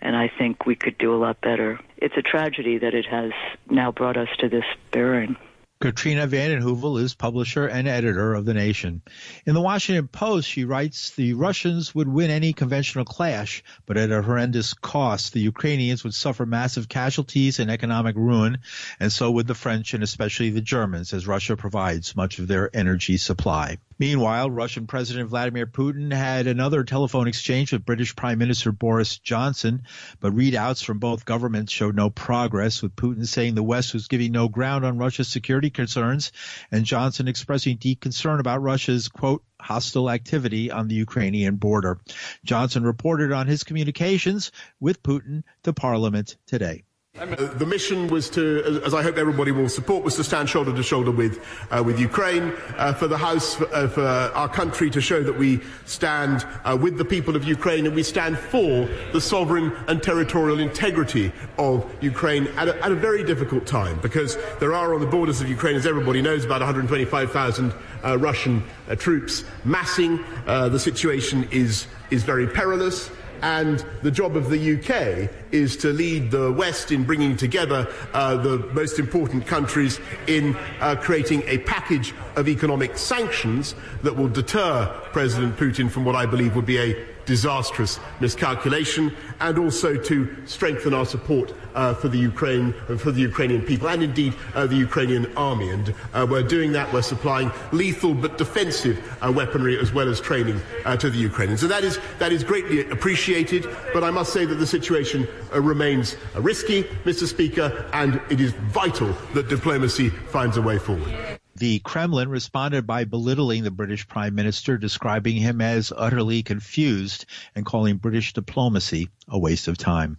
and 0.00 0.16
I 0.16 0.30
think 0.38 0.64
we 0.64 0.76
could 0.76 0.96
do 0.98 1.14
a 1.14 1.18
lot 1.18 1.40
better. 1.40 1.80
It's 1.96 2.16
a 2.16 2.22
tragedy 2.22 2.78
that 2.78 2.94
it 2.94 3.06
has 3.06 3.32
now 3.68 3.90
brought 3.90 4.16
us 4.16 4.28
to 4.38 4.48
this 4.48 4.64
bearing. 4.92 5.36
Katrina 5.80 6.26
vanden 6.26 6.62
Heuvel 6.62 6.98
is 6.98 7.14
publisher 7.14 7.66
and 7.66 7.86
editor 7.86 8.32
of 8.32 8.46
The 8.46 8.54
Nation. 8.54 9.02
In 9.44 9.52
the 9.54 9.60
Washington 9.60 10.08
Post, 10.08 10.48
she 10.48 10.64
writes 10.64 11.10
the 11.10 11.34
Russians 11.34 11.94
would 11.94 12.08
win 12.08 12.30
any 12.30 12.54
conventional 12.54 13.04
clash, 13.04 13.62
but 13.84 13.98
at 13.98 14.10
a 14.10 14.22
horrendous 14.22 14.72
cost. 14.72 15.34
The 15.34 15.40
Ukrainians 15.40 16.02
would 16.02 16.14
suffer 16.14 16.46
massive 16.46 16.88
casualties 16.88 17.58
and 17.58 17.70
economic 17.70 18.16
ruin, 18.16 18.58
and 18.98 19.12
so 19.12 19.32
would 19.32 19.46
the 19.46 19.54
French 19.54 19.92
and 19.92 20.02
especially 20.02 20.50
the 20.50 20.62
Germans, 20.62 21.12
as 21.12 21.26
Russia 21.26 21.54
provides 21.54 22.16
much 22.16 22.38
of 22.38 22.46
their 22.46 22.74
energy 22.74 23.18
supply. 23.18 23.76
Meanwhile, 23.98 24.50
Russian 24.50 24.86
President 24.86 25.28
Vladimir 25.28 25.66
Putin 25.66 26.12
had 26.12 26.46
another 26.46 26.82
telephone 26.82 27.28
exchange 27.28 27.72
with 27.72 27.84
British 27.84 28.16
Prime 28.16 28.38
Minister 28.38 28.72
Boris 28.72 29.18
Johnson, 29.18 29.82
but 30.20 30.34
readouts 30.34 30.84
from 30.84 30.98
both 30.98 31.24
governments 31.24 31.72
showed 31.72 31.94
no 31.94 32.10
progress, 32.10 32.82
with 32.82 32.96
Putin 32.96 33.26
saying 33.26 33.54
the 33.54 33.62
West 33.62 33.94
was 33.94 34.08
giving 34.08 34.32
no 34.32 34.48
ground 34.48 34.84
on 34.84 34.98
Russia's 34.98 35.28
security 35.28 35.70
concerns, 35.70 36.32
and 36.72 36.84
Johnson 36.84 37.28
expressing 37.28 37.76
deep 37.76 38.00
concern 38.00 38.40
about 38.40 38.62
Russia's, 38.62 39.08
quote, 39.08 39.44
hostile 39.60 40.10
activity 40.10 40.70
on 40.70 40.88
the 40.88 40.96
Ukrainian 40.96 41.56
border. 41.56 42.00
Johnson 42.44 42.82
reported 42.82 43.32
on 43.32 43.46
his 43.46 43.64
communications 43.64 44.52
with 44.80 45.02
Putin 45.02 45.44
to 45.62 45.72
Parliament 45.72 46.36
today. 46.46 46.84
Uh, 47.16 47.26
the 47.26 47.64
mission 47.64 48.08
was 48.08 48.28
to, 48.28 48.80
as 48.84 48.92
I 48.92 49.00
hope 49.00 49.18
everybody 49.18 49.52
will 49.52 49.68
support, 49.68 50.02
was 50.02 50.16
to 50.16 50.24
stand 50.24 50.48
shoulder 50.48 50.74
to 50.74 50.82
shoulder 50.82 51.12
with, 51.12 51.38
uh, 51.70 51.80
with 51.80 52.00
Ukraine, 52.00 52.52
uh, 52.76 52.92
for 52.92 53.06
the 53.06 53.16
House, 53.16 53.60
uh, 53.60 53.86
for, 53.86 54.02
our 54.02 54.48
country 54.48 54.90
to 54.90 55.00
show 55.00 55.22
that 55.22 55.38
we 55.38 55.60
stand 55.84 56.44
uh, 56.64 56.76
with 56.76 56.98
the 56.98 57.04
people 57.04 57.36
of 57.36 57.44
Ukraine 57.44 57.86
and 57.86 57.94
we 57.94 58.02
stand 58.02 58.36
for 58.36 58.88
the 59.12 59.20
sovereign 59.20 59.72
and 59.86 60.02
territorial 60.02 60.58
integrity 60.58 61.30
of 61.56 61.88
Ukraine 62.00 62.48
at 62.56 62.66
a, 62.66 62.84
at 62.84 62.90
a 62.90 62.96
very 62.96 63.22
difficult 63.22 63.64
time 63.64 63.96
because 64.00 64.36
there 64.58 64.74
are 64.74 64.92
on 64.92 65.00
the 65.00 65.06
borders 65.06 65.40
of 65.40 65.48
Ukraine, 65.48 65.76
as 65.76 65.86
everybody 65.86 66.20
knows, 66.20 66.44
about 66.44 66.62
125,000 66.62 67.72
uh, 68.02 68.18
Russian 68.18 68.60
troops 68.98 69.44
massing. 69.64 70.18
the 70.46 70.78
situation 70.78 71.46
is, 71.52 71.86
is 72.10 72.24
very 72.24 72.48
perilous. 72.48 73.08
And 73.44 73.84
the 74.00 74.10
job 74.10 74.38
of 74.38 74.48
the 74.48 74.56
UK 74.78 75.30
is 75.52 75.76
to 75.76 75.92
lead 75.92 76.30
the 76.30 76.50
West 76.50 76.90
in 76.90 77.04
bringing 77.04 77.36
together 77.36 77.86
uh, 78.14 78.36
the 78.38 78.56
most 78.72 78.98
important 78.98 79.46
countries 79.46 80.00
in 80.26 80.56
uh, 80.80 80.96
creating 80.96 81.42
a 81.44 81.58
package 81.58 82.14
of 82.36 82.48
economic 82.48 82.96
sanctions 82.96 83.74
that 84.02 84.16
will 84.16 84.28
deter 84.28 84.86
President 85.12 85.58
Putin 85.58 85.90
from 85.90 86.06
what 86.06 86.16
I 86.16 86.24
believe 86.24 86.56
would 86.56 86.64
be 86.64 86.78
a 86.78 87.13
disastrous 87.26 88.00
miscalculation, 88.20 89.14
and 89.40 89.58
also 89.58 89.96
to 89.96 90.34
strengthen 90.46 90.94
our 90.94 91.06
support 91.06 91.52
uh, 91.74 91.94
for 91.94 92.08
the 92.08 92.18
Ukraine, 92.18 92.74
uh, 92.88 92.96
for 92.96 93.10
the 93.12 93.20
Ukrainian 93.20 93.62
people, 93.62 93.88
and 93.88 94.02
indeed 94.02 94.34
uh, 94.54 94.66
the 94.66 94.76
Ukrainian 94.76 95.26
army. 95.36 95.70
And 95.70 95.94
uh, 96.12 96.26
we're 96.28 96.42
doing 96.42 96.72
that. 96.72 96.92
We're 96.92 97.02
supplying 97.02 97.50
lethal 97.72 98.14
but 98.14 98.38
defensive 98.38 98.96
uh, 99.22 99.32
weaponry 99.32 99.78
as 99.78 99.92
well 99.92 100.08
as 100.08 100.20
training 100.20 100.60
uh, 100.84 100.96
to 100.96 101.10
the 101.10 101.18
Ukrainians. 101.18 101.60
So 101.60 101.68
that 101.68 101.84
is 101.84 101.98
that 102.18 102.32
is 102.32 102.44
greatly 102.44 102.88
appreciated. 102.90 103.66
But 103.92 104.04
I 104.04 104.10
must 104.10 104.32
say 104.32 104.44
that 104.44 104.56
the 104.56 104.66
situation 104.66 105.26
remains 105.52 106.16
risky, 106.34 106.84
Mr. 107.04 107.26
Speaker, 107.26 107.88
and 107.92 108.20
it 108.30 108.40
is 108.40 108.52
vital 108.72 109.14
that 109.34 109.48
diplomacy 109.48 110.10
finds 110.10 110.56
a 110.56 110.62
way 110.62 110.78
forward. 110.78 111.40
The 111.56 111.78
Kremlin 111.80 112.28
responded 112.28 112.86
by 112.86 113.04
belittling 113.04 113.62
the 113.62 113.70
British 113.70 114.08
Prime 114.08 114.34
Minister, 114.34 114.76
describing 114.76 115.36
him 115.36 115.60
as 115.60 115.92
utterly 115.96 116.42
confused 116.42 117.26
and 117.54 117.64
calling 117.64 117.96
British 117.96 118.32
diplomacy 118.32 119.08
a 119.28 119.38
waste 119.38 119.68
of 119.68 119.78
time. 119.78 120.18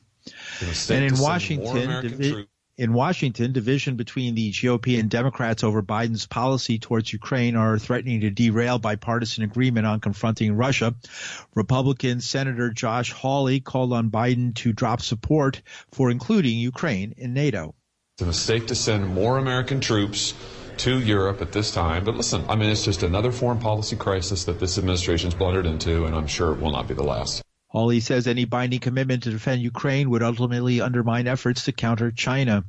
And 0.90 1.04
in 1.04 1.20
Washington, 1.20 2.48
in 2.78 2.92
Washington, 2.94 3.54
division 3.54 3.96
between 3.96 4.36
the 4.36 4.52
GOP 4.52 5.00
and 5.00 5.10
Democrats 5.10 5.64
over 5.64 5.82
Biden's 5.82 6.26
policy 6.26 6.78
towards 6.78 7.14
Ukraine 7.14 7.56
are 7.56 7.80
threatening 7.80 8.22
to 8.22 8.30
derail 8.30 8.80
bipartisan 8.80 9.44
agreement 9.44 9.86
on 9.86 10.00
confronting 10.00 10.56
Russia. 10.56 10.96
Republican 11.54 12.20
Senator 12.20 12.72
Josh 12.72 13.12
Hawley 13.12 13.60
called 13.60 13.94
on 13.94 14.10
Biden 14.10 14.56
to 14.56 14.74
drop 14.74 15.02
support 15.02 15.62
for 15.92 16.12
including 16.12 16.58
Ukraine 16.58 17.14
in 17.18 17.34
NATO. 17.34 17.76
It's 18.16 18.24
a 18.24 18.26
mistake 18.26 18.68
to 18.68 18.76
send 18.76 19.08
more 19.08 19.38
American 19.38 19.80
troops 19.80 20.34
to 20.80 21.00
Europe 21.00 21.42
at 21.42 21.52
this 21.52 21.72
time. 21.72 22.04
But 22.04 22.16
listen, 22.16 22.44
I 22.50 22.56
mean, 22.56 22.70
it's 22.70 22.84
just 22.84 23.04
another 23.04 23.32
foreign 23.32 23.60
policy 23.60 23.96
crisis 23.96 24.46
that 24.46 24.60
this 24.60 24.78
administration's 24.78 25.34
blundered 25.34 25.66
into, 25.66 26.06
and 26.06 26.16
I'm 26.16 26.28
sure 26.28 26.54
it 26.54 26.60
will 26.60 26.72
not 26.72 26.88
be 26.88 26.94
the 26.94 27.04
last. 27.04 27.42
Hawley 27.68 28.00
says 28.00 28.28
any 28.28 28.46
binding 28.46 28.80
commitment 28.80 29.24
to 29.24 29.32
defend 29.32 29.62
Ukraine 29.62 30.10
would 30.10 30.24
ultimately 30.24 30.80
undermine 30.82 31.28
efforts 31.28 31.66
to 31.66 31.72
counter 31.72 32.12
China. 32.12 32.64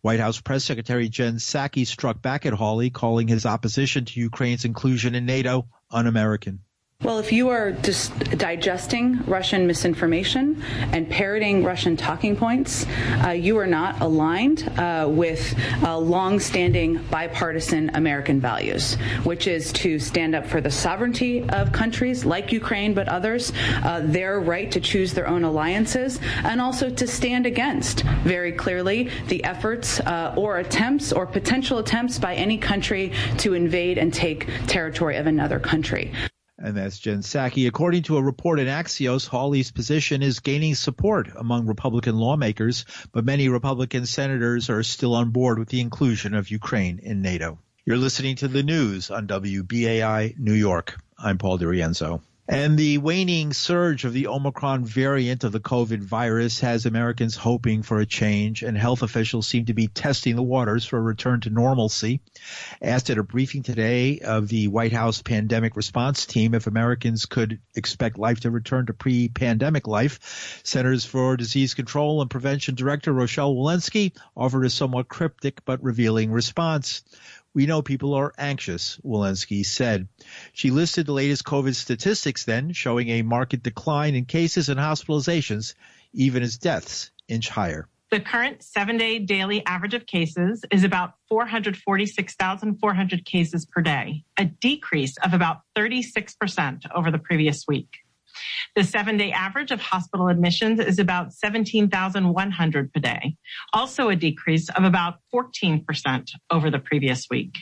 White 0.00 0.20
House 0.20 0.40
Press 0.40 0.64
Secretary 0.64 1.10
Jen 1.10 1.36
Psaki 1.36 1.86
struck 1.86 2.22
back 2.22 2.46
at 2.46 2.54
Hawley, 2.54 2.88
calling 2.88 3.28
his 3.28 3.44
opposition 3.44 4.06
to 4.06 4.20
Ukraine's 4.20 4.64
inclusion 4.64 5.14
in 5.14 5.26
NATO 5.26 5.68
un-American. 5.90 6.60
Well, 7.02 7.18
if 7.18 7.32
you 7.32 7.48
are 7.48 7.72
just 7.72 8.12
digesting 8.36 9.24
Russian 9.24 9.66
misinformation 9.66 10.62
and 10.92 11.08
parroting 11.08 11.64
Russian 11.64 11.96
talking 11.96 12.36
points, 12.36 12.84
uh, 13.24 13.30
you 13.30 13.56
are 13.56 13.66
not 13.66 14.02
aligned 14.02 14.70
uh, 14.78 15.08
with 15.08 15.54
uh, 15.82 15.96
long-standing 15.96 17.02
bipartisan 17.04 17.92
American 17.94 18.38
values, 18.38 18.96
which 19.24 19.46
is 19.46 19.72
to 19.72 19.98
stand 19.98 20.34
up 20.34 20.46
for 20.46 20.60
the 20.60 20.70
sovereignty 20.70 21.48
of 21.48 21.72
countries 21.72 22.26
like 22.26 22.52
Ukraine, 22.52 22.92
but 22.92 23.08
others, 23.08 23.50
uh, 23.82 24.02
their 24.04 24.38
right 24.38 24.70
to 24.70 24.78
choose 24.78 25.14
their 25.14 25.26
own 25.26 25.42
alliances, 25.42 26.20
and 26.44 26.60
also 26.60 26.90
to 26.90 27.06
stand 27.06 27.46
against, 27.46 28.02
very 28.24 28.52
clearly, 28.52 29.08
the 29.28 29.42
efforts 29.44 30.00
uh, 30.00 30.34
or 30.36 30.58
attempts 30.58 31.14
or 31.14 31.24
potential 31.24 31.78
attempts 31.78 32.18
by 32.18 32.34
any 32.34 32.58
country 32.58 33.10
to 33.38 33.54
invade 33.54 33.96
and 33.96 34.12
take 34.12 34.46
territory 34.66 35.16
of 35.16 35.26
another 35.26 35.58
country. 35.58 36.12
And 36.62 36.76
that's 36.76 36.98
Jen 36.98 37.20
Psaki. 37.20 37.66
According 37.66 38.02
to 38.04 38.18
a 38.18 38.22
report 38.22 38.60
in 38.60 38.66
Axios, 38.66 39.26
Hawley's 39.26 39.70
position 39.70 40.22
is 40.22 40.40
gaining 40.40 40.74
support 40.74 41.30
among 41.34 41.66
Republican 41.66 42.16
lawmakers, 42.18 42.84
but 43.12 43.24
many 43.24 43.48
Republican 43.48 44.04
senators 44.04 44.68
are 44.68 44.82
still 44.82 45.14
on 45.14 45.30
board 45.30 45.58
with 45.58 45.70
the 45.70 45.80
inclusion 45.80 46.34
of 46.34 46.50
Ukraine 46.50 46.98
in 46.98 47.22
NATO. 47.22 47.58
You're 47.86 47.96
listening 47.96 48.36
to 48.36 48.48
the 48.48 48.62
news 48.62 49.10
on 49.10 49.26
WBAI 49.26 50.38
New 50.38 50.52
York. 50.52 51.00
I'm 51.18 51.38
Paul 51.38 51.58
DiRienzo. 51.58 52.20
And 52.50 52.76
the 52.76 52.98
waning 52.98 53.52
surge 53.52 54.04
of 54.04 54.12
the 54.12 54.26
Omicron 54.26 54.84
variant 54.84 55.44
of 55.44 55.52
the 55.52 55.60
COVID 55.60 56.00
virus 56.00 56.58
has 56.58 56.84
Americans 56.84 57.36
hoping 57.36 57.84
for 57.84 58.00
a 58.00 58.06
change, 58.06 58.64
and 58.64 58.76
health 58.76 59.04
officials 59.04 59.46
seem 59.46 59.66
to 59.66 59.72
be 59.72 59.86
testing 59.86 60.34
the 60.34 60.42
waters 60.42 60.84
for 60.84 60.98
a 60.98 61.00
return 61.00 61.42
to 61.42 61.50
normalcy. 61.50 62.20
Asked 62.82 63.08
at 63.08 63.18
a 63.18 63.22
briefing 63.22 63.62
today 63.62 64.18
of 64.18 64.48
the 64.48 64.66
White 64.66 64.92
House 64.92 65.22
pandemic 65.22 65.76
response 65.76 66.26
team 66.26 66.54
if 66.54 66.66
Americans 66.66 67.24
could 67.24 67.60
expect 67.76 68.18
life 68.18 68.40
to 68.40 68.50
return 68.50 68.86
to 68.86 68.94
pre 68.94 69.28
pandemic 69.28 69.86
life, 69.86 70.60
Centers 70.64 71.04
for 71.04 71.36
Disease 71.36 71.74
Control 71.74 72.20
and 72.20 72.28
Prevention 72.28 72.74
Director 72.74 73.12
Rochelle 73.12 73.54
Walensky 73.54 74.12
offered 74.36 74.64
a 74.64 74.70
somewhat 74.70 75.06
cryptic 75.06 75.64
but 75.64 75.84
revealing 75.84 76.32
response. 76.32 77.04
We 77.52 77.66
know 77.66 77.82
people 77.82 78.14
are 78.14 78.32
anxious, 78.38 78.98
Walensky 79.04 79.66
said. 79.66 80.06
She 80.52 80.70
listed 80.70 81.06
the 81.06 81.12
latest 81.12 81.44
COVID 81.44 81.74
statistics 81.74 82.44
then, 82.44 82.72
showing 82.72 83.08
a 83.08 83.22
marked 83.22 83.60
decline 83.62 84.14
in 84.14 84.24
cases 84.24 84.68
and 84.68 84.78
hospitalizations, 84.78 85.74
even 86.12 86.44
as 86.44 86.58
deaths 86.58 87.10
inch 87.28 87.48
higher. 87.48 87.88
The 88.10 88.20
current 88.20 88.62
seven 88.62 88.96
day 88.96 89.18
daily 89.20 89.64
average 89.66 89.94
of 89.94 90.06
cases 90.06 90.64
is 90.72 90.84
about 90.84 91.14
446,400 91.28 93.24
cases 93.24 93.66
per 93.66 93.82
day, 93.82 94.24
a 94.36 94.44
decrease 94.44 95.16
of 95.18 95.32
about 95.32 95.62
36% 95.76 96.82
over 96.92 97.10
the 97.10 97.18
previous 97.18 97.66
week. 97.68 97.98
The 98.76 98.84
seven 98.84 99.16
day 99.16 99.32
average 99.32 99.70
of 99.70 99.80
hospital 99.80 100.28
admissions 100.28 100.80
is 100.80 100.98
about 100.98 101.32
17,100 101.32 102.92
per 102.92 103.00
day, 103.00 103.36
also 103.72 104.08
a 104.08 104.16
decrease 104.16 104.68
of 104.70 104.84
about 104.84 105.18
14% 105.34 106.30
over 106.50 106.70
the 106.70 106.78
previous 106.78 107.26
week. 107.30 107.58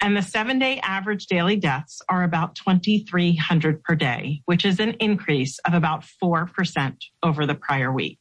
And 0.00 0.16
the 0.16 0.22
seven 0.22 0.58
day 0.58 0.80
average 0.80 1.26
daily 1.26 1.56
deaths 1.56 2.02
are 2.08 2.24
about 2.24 2.54
2,300 2.56 3.82
per 3.82 3.94
day, 3.94 4.42
which 4.46 4.64
is 4.64 4.80
an 4.80 4.92
increase 5.00 5.58
of 5.60 5.74
about 5.74 6.04
4% 6.22 6.96
over 7.22 7.46
the 7.46 7.54
prior 7.54 7.92
week. 7.92 8.20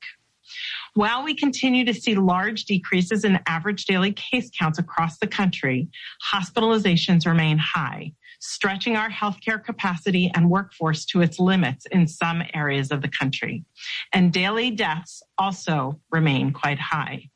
While 0.93 1.23
we 1.23 1.33
continue 1.33 1.85
to 1.85 1.93
see 1.93 2.15
large 2.15 2.65
decreases 2.65 3.23
in 3.23 3.39
average 3.47 3.85
daily 3.85 4.13
case 4.13 4.51
counts 4.57 4.77
across 4.77 5.17
the 5.17 5.27
country, 5.27 5.88
hospitalizations 6.33 7.25
remain 7.25 7.57
high, 7.57 8.13
stretching 8.43 8.97
our 8.97 9.09
healthcare 9.09 9.63
capacity 9.63 10.29
and 10.35 10.50
workforce 10.50 11.05
to 11.05 11.21
its 11.21 11.39
limits 11.39 11.85
in 11.91 12.05
some 12.05 12.43
areas 12.53 12.91
of 12.91 13.01
the 13.01 13.07
country. 13.07 13.63
And 14.12 14.33
daily 14.33 14.69
deaths 14.69 15.23
also 15.38 16.01
remain 16.12 16.51
quite 16.51 16.79
high. 16.79 17.29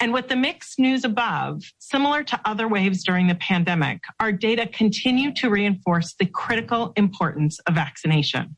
And 0.00 0.12
with 0.12 0.28
the 0.28 0.36
mixed 0.36 0.78
news 0.78 1.04
above, 1.04 1.62
similar 1.78 2.22
to 2.24 2.40
other 2.44 2.68
waves 2.68 3.04
during 3.04 3.26
the 3.26 3.36
pandemic, 3.36 4.00
our 4.20 4.32
data 4.32 4.66
continue 4.66 5.32
to 5.34 5.48
reinforce 5.48 6.14
the 6.18 6.26
critical 6.26 6.92
importance 6.96 7.58
of 7.60 7.74
vaccination. 7.74 8.54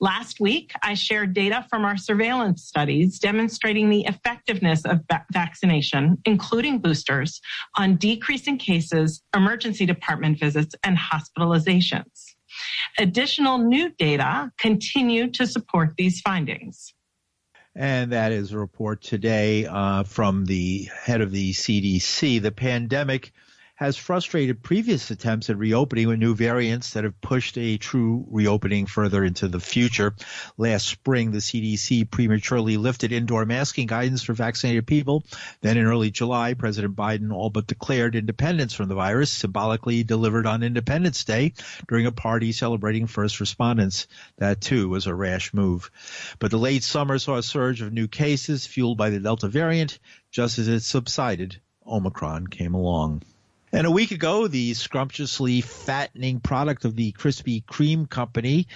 Last 0.00 0.40
week, 0.40 0.72
I 0.82 0.94
shared 0.94 1.34
data 1.34 1.66
from 1.70 1.84
our 1.84 1.96
surveillance 1.96 2.64
studies 2.64 3.18
demonstrating 3.18 3.88
the 3.88 4.04
effectiveness 4.06 4.84
of 4.84 5.00
va- 5.10 5.26
vaccination, 5.32 6.18
including 6.24 6.78
boosters, 6.78 7.40
on 7.76 7.96
decreasing 7.96 8.58
cases, 8.58 9.22
emergency 9.34 9.86
department 9.86 10.38
visits, 10.38 10.74
and 10.82 10.96
hospitalizations. 10.96 12.34
Additional 12.98 13.58
new 13.58 13.90
data 13.98 14.50
continue 14.58 15.30
to 15.32 15.46
support 15.46 15.94
these 15.96 16.20
findings. 16.20 16.94
And 17.74 18.12
that 18.12 18.32
is 18.32 18.52
a 18.52 18.58
report 18.58 19.02
today 19.02 19.66
uh, 19.66 20.04
from 20.04 20.46
the 20.46 20.88
head 20.94 21.20
of 21.20 21.30
the 21.30 21.52
CDC. 21.52 22.40
The 22.40 22.50
pandemic 22.50 23.32
has 23.76 23.98
frustrated 23.98 24.62
previous 24.62 25.10
attempts 25.10 25.50
at 25.50 25.58
reopening 25.58 26.08
with 26.08 26.18
new 26.18 26.34
variants 26.34 26.94
that 26.94 27.04
have 27.04 27.20
pushed 27.20 27.58
a 27.58 27.76
true 27.76 28.26
reopening 28.30 28.86
further 28.86 29.22
into 29.22 29.48
the 29.48 29.60
future. 29.60 30.14
Last 30.56 30.86
spring, 30.86 31.30
the 31.30 31.38
CDC 31.38 32.10
prematurely 32.10 32.78
lifted 32.78 33.12
indoor 33.12 33.44
masking 33.44 33.86
guidance 33.86 34.22
for 34.22 34.32
vaccinated 34.32 34.86
people. 34.86 35.24
Then 35.60 35.76
in 35.76 35.84
early 35.84 36.10
July, 36.10 36.54
President 36.54 36.96
Biden 36.96 37.30
all 37.30 37.50
but 37.50 37.66
declared 37.66 38.16
independence 38.16 38.72
from 38.72 38.88
the 38.88 38.94
virus, 38.94 39.30
symbolically 39.30 40.04
delivered 40.04 40.46
on 40.46 40.62
Independence 40.62 41.24
Day 41.24 41.52
during 41.86 42.06
a 42.06 42.12
party 42.12 42.52
celebrating 42.52 43.06
first 43.06 43.38
responders. 43.40 44.06
That 44.38 44.62
too 44.62 44.88
was 44.88 45.06
a 45.06 45.14
rash 45.14 45.52
move. 45.52 45.90
But 46.38 46.50
the 46.50 46.58
late 46.58 46.82
summer 46.82 47.18
saw 47.18 47.36
a 47.36 47.42
surge 47.42 47.82
of 47.82 47.92
new 47.92 48.08
cases 48.08 48.66
fueled 48.66 48.96
by 48.96 49.10
the 49.10 49.20
Delta 49.20 49.48
variant. 49.48 49.98
Just 50.30 50.58
as 50.58 50.66
it 50.66 50.80
subsided, 50.80 51.60
Omicron 51.86 52.46
came 52.46 52.72
along. 52.72 53.22
And 53.76 53.86
a 53.86 53.90
week 53.90 54.10
ago, 54.10 54.48
the 54.48 54.72
scrumptiously 54.72 55.60
fattening 55.60 56.40
product 56.40 56.86
of 56.86 56.96
the 56.96 57.12
Krispy 57.12 57.62
Kreme 57.62 58.08
company 58.08 58.68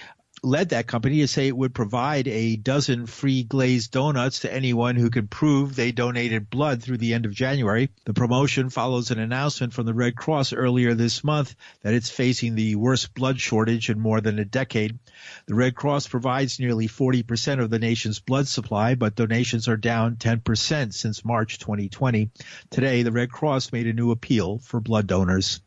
led 0.43 0.69
that 0.69 0.87
company 0.87 1.19
to 1.19 1.27
say 1.27 1.47
it 1.47 1.55
would 1.55 1.73
provide 1.73 2.27
a 2.27 2.55
dozen 2.55 3.05
free 3.05 3.43
glazed 3.43 3.91
donuts 3.91 4.39
to 4.39 4.51
anyone 4.51 4.95
who 4.95 5.11
could 5.11 5.29
prove 5.29 5.75
they 5.75 5.91
donated 5.91 6.49
blood 6.49 6.81
through 6.81 6.97
the 6.97 7.13
end 7.13 7.27
of 7.27 7.33
January. 7.33 7.89
The 8.05 8.13
promotion 8.13 8.71
follows 8.71 9.11
an 9.11 9.19
announcement 9.19 9.73
from 9.73 9.85
the 9.85 9.93
Red 9.93 10.15
Cross 10.15 10.53
earlier 10.53 10.95
this 10.95 11.23
month 11.23 11.55
that 11.83 11.93
it's 11.93 12.09
facing 12.09 12.55
the 12.55 12.75
worst 12.75 13.13
blood 13.13 13.39
shortage 13.39 13.89
in 13.89 13.99
more 13.99 14.19
than 14.19 14.39
a 14.39 14.45
decade. 14.45 14.97
The 15.45 15.55
Red 15.55 15.75
Cross 15.75 16.07
provides 16.07 16.59
nearly 16.59 16.87
40% 16.87 17.61
of 17.61 17.69
the 17.69 17.79
nation's 17.79 18.19
blood 18.19 18.47
supply, 18.47 18.95
but 18.95 19.15
donations 19.15 19.67
are 19.67 19.77
down 19.77 20.15
10% 20.15 20.93
since 20.93 21.23
March 21.23 21.59
2020. 21.59 22.31
Today, 22.71 23.03
the 23.03 23.11
Red 23.11 23.29
Cross 23.29 23.71
made 23.71 23.85
a 23.85 23.93
new 23.93 24.09
appeal 24.09 24.57
for 24.57 24.79
blood 24.79 25.05
donors. 25.05 25.61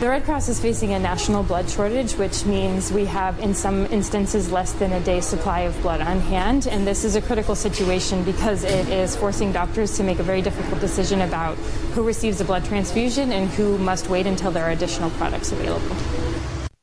The 0.00 0.10
Red 0.10 0.24
Cross 0.24 0.50
is 0.50 0.60
facing 0.60 0.92
a 0.92 0.98
national 0.98 1.42
blood 1.42 1.70
shortage, 1.70 2.12
which 2.16 2.44
means 2.44 2.92
we 2.92 3.06
have, 3.06 3.38
in 3.38 3.54
some 3.54 3.86
instances, 3.86 4.52
less 4.52 4.72
than 4.74 4.92
a 4.92 5.00
day's 5.00 5.24
supply 5.24 5.60
of 5.60 5.80
blood 5.80 6.02
on 6.02 6.20
hand. 6.20 6.66
And 6.66 6.86
this 6.86 7.02
is 7.02 7.16
a 7.16 7.22
critical 7.22 7.54
situation 7.54 8.22
because 8.22 8.62
it 8.62 8.90
is 8.90 9.16
forcing 9.16 9.52
doctors 9.52 9.96
to 9.96 10.02
make 10.02 10.18
a 10.18 10.22
very 10.22 10.42
difficult 10.42 10.80
decision 10.82 11.22
about 11.22 11.56
who 11.94 12.02
receives 12.02 12.42
a 12.42 12.44
blood 12.44 12.66
transfusion 12.66 13.32
and 13.32 13.48
who 13.48 13.78
must 13.78 14.10
wait 14.10 14.26
until 14.26 14.50
there 14.50 14.66
are 14.66 14.70
additional 14.70 15.08
products 15.12 15.50
available. 15.50 15.96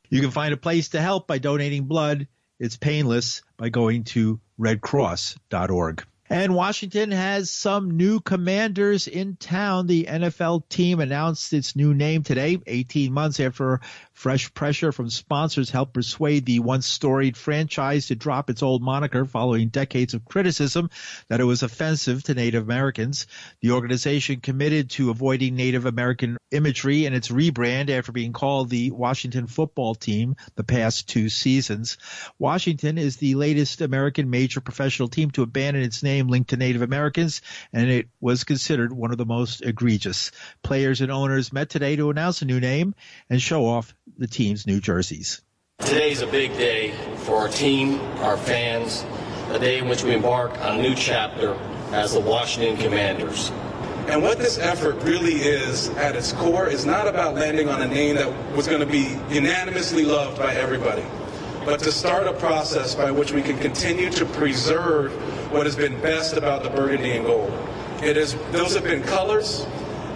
You 0.09 0.19
can 0.19 0.31
find 0.31 0.51
a 0.51 0.57
place 0.57 0.89
to 0.89 0.99
help 0.99 1.27
by 1.27 1.37
donating 1.37 1.83
blood. 1.83 2.27
It's 2.59 2.77
painless 2.77 3.43
by 3.57 3.69
going 3.69 4.05
to 4.05 4.41
redcross.org. 4.59 6.03
And 6.33 6.55
Washington 6.55 7.11
has 7.11 7.51
some 7.51 7.95
new 7.95 8.19
commanders 8.19 9.07
in 9.07 9.35
town. 9.35 9.85
The 9.85 10.05
NFL 10.05 10.67
team 10.67 10.99
announced 10.99 11.53
its 11.53 11.75
new 11.75 11.93
name 11.93 12.23
today, 12.23 12.57
18 12.65 13.13
months 13.13 13.39
after 13.39 13.81
Fresh 14.13 14.53
pressure 14.53 14.91
from 14.91 15.09
sponsors 15.09 15.69
helped 15.69 15.93
persuade 15.93 16.45
the 16.45 16.59
once 16.59 16.85
storied 16.85 17.35
franchise 17.35 18.07
to 18.07 18.15
drop 18.15 18.49
its 18.49 18.63
old 18.63 18.81
moniker 18.81 19.25
following 19.25 19.67
decades 19.67 20.13
of 20.13 20.23
criticism 20.23 20.89
that 21.27 21.41
it 21.41 21.43
was 21.43 21.61
offensive 21.61 22.23
to 22.23 22.33
Native 22.33 22.63
Americans. 22.63 23.27
The 23.61 23.71
organization 23.71 24.39
committed 24.39 24.91
to 24.91 25.09
avoiding 25.09 25.55
Native 25.55 25.85
American 25.85 26.37
imagery 26.51 27.05
in 27.05 27.13
its 27.13 27.29
rebrand 27.29 27.89
after 27.89 28.11
being 28.11 28.31
called 28.31 28.69
the 28.69 28.91
Washington 28.91 29.47
football 29.47 29.95
team 29.95 30.35
the 30.55 30.63
past 30.63 31.09
two 31.09 31.27
seasons. 31.27 31.97
Washington 32.39 32.97
is 32.97 33.17
the 33.17 33.35
latest 33.35 33.81
American 33.81 34.29
major 34.29 34.61
professional 34.61 35.09
team 35.09 35.31
to 35.31 35.41
abandon 35.41 35.83
its 35.83 36.03
name 36.03 36.27
linked 36.27 36.51
to 36.51 36.57
Native 36.57 36.83
Americans, 36.83 37.41
and 37.73 37.89
it 37.89 38.07
was 38.21 38.43
considered 38.43 38.93
one 38.93 39.11
of 39.11 39.17
the 39.17 39.25
most 39.25 39.61
egregious. 39.63 40.31
Players 40.61 41.01
and 41.01 41.11
owners 41.11 41.51
met 41.51 41.69
today 41.69 41.95
to 41.95 42.09
announce 42.09 42.41
a 42.41 42.45
new 42.45 42.59
name 42.59 42.95
and 43.29 43.41
show 43.41 43.65
off 43.65 43.93
the 44.17 44.27
team's 44.27 44.67
new 44.67 44.79
jerseys. 44.79 45.41
Today's 45.79 46.21
a 46.21 46.27
big 46.27 46.53
day 46.53 46.91
for 47.17 47.37
our 47.37 47.49
team, 47.49 47.99
our 48.19 48.37
fans, 48.37 49.05
a 49.49 49.59
day 49.59 49.79
in 49.79 49.87
which 49.87 50.03
we 50.03 50.13
embark 50.13 50.51
on 50.61 50.79
a 50.79 50.81
new 50.81 50.95
chapter 50.95 51.53
as 51.91 52.13
the 52.13 52.19
Washington 52.19 52.77
Commanders. 52.77 53.51
And 54.07 54.21
what 54.21 54.37
this 54.37 54.57
effort 54.57 54.95
really 55.03 55.35
is 55.35 55.89
at 55.89 56.15
its 56.15 56.33
core 56.33 56.67
is 56.67 56.85
not 56.85 57.07
about 57.07 57.35
landing 57.35 57.69
on 57.69 57.81
a 57.81 57.87
name 57.87 58.15
that 58.15 58.55
was 58.55 58.67
going 58.67 58.81
to 58.81 58.85
be 58.85 59.17
unanimously 59.33 60.03
loved 60.03 60.37
by 60.37 60.53
everybody, 60.55 61.05
but 61.65 61.79
to 61.81 61.91
start 61.91 62.27
a 62.27 62.33
process 62.33 62.95
by 62.95 63.11
which 63.11 63.31
we 63.31 63.41
can 63.41 63.57
continue 63.59 64.09
to 64.11 64.25
preserve 64.25 65.13
what 65.51 65.65
has 65.65 65.75
been 65.75 65.99
best 66.01 66.35
about 66.35 66.63
the 66.63 66.69
burgundy 66.69 67.11
and 67.11 67.25
gold. 67.25 67.51
It 68.01 68.17
is 68.17 68.35
those 68.51 68.75
have 68.75 68.83
been 68.83 69.03
colors 69.03 69.65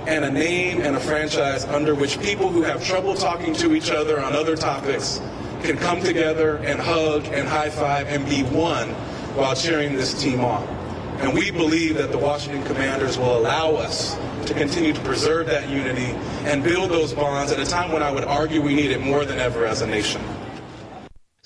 and 0.08 0.24
a 0.24 0.32
name 0.32 0.80
and 0.80 0.96
a 0.96 1.00
franchise 1.00 1.66
under 1.66 1.94
which 1.94 2.20
people 2.22 2.50
who 2.50 2.64
have 2.64 2.82
trouble 2.84 3.14
talking 3.14 3.54
to 3.54 3.76
each 3.76 3.92
other 3.92 4.22
on 4.22 4.34
other 4.34 4.56
topics 4.56 5.20
can 5.62 5.78
come 5.78 6.00
together 6.00 6.58
and 6.58 6.80
hug 6.80 7.26
and 7.26 7.46
high 7.46 7.70
five 7.70 8.08
and 8.08 8.26
be 8.30 8.42
one 8.44 8.88
while 9.36 9.54
cheering 9.54 9.98
this 9.98 10.20
team 10.20 10.40
on. 10.40 10.64
And 11.20 11.34
we 11.34 11.52
believe 11.52 11.98
that 11.98 12.12
the 12.12 12.18
Washington 12.18 12.64
Commanders 12.64 13.18
will 13.18 13.38
allow 13.38 13.76
us 13.76 14.16
to 14.46 14.54
continue 14.54 14.94
to 14.94 15.02
preserve 15.02 15.48
that 15.48 15.68
unity 15.68 16.14
and 16.46 16.64
build 16.64 16.90
those 16.90 17.14
bonds 17.14 17.52
at 17.52 17.60
a 17.60 17.66
time 17.66 17.92
when 17.92 18.02
I 18.02 18.10
would 18.10 18.24
argue 18.24 18.62
we 18.62 18.76
need 18.76 18.92
it 18.92 19.02
more 19.02 19.26
than 19.26 19.40
ever 19.40 19.66
as 19.66 19.82
a 19.82 19.88
nation. 19.88 20.22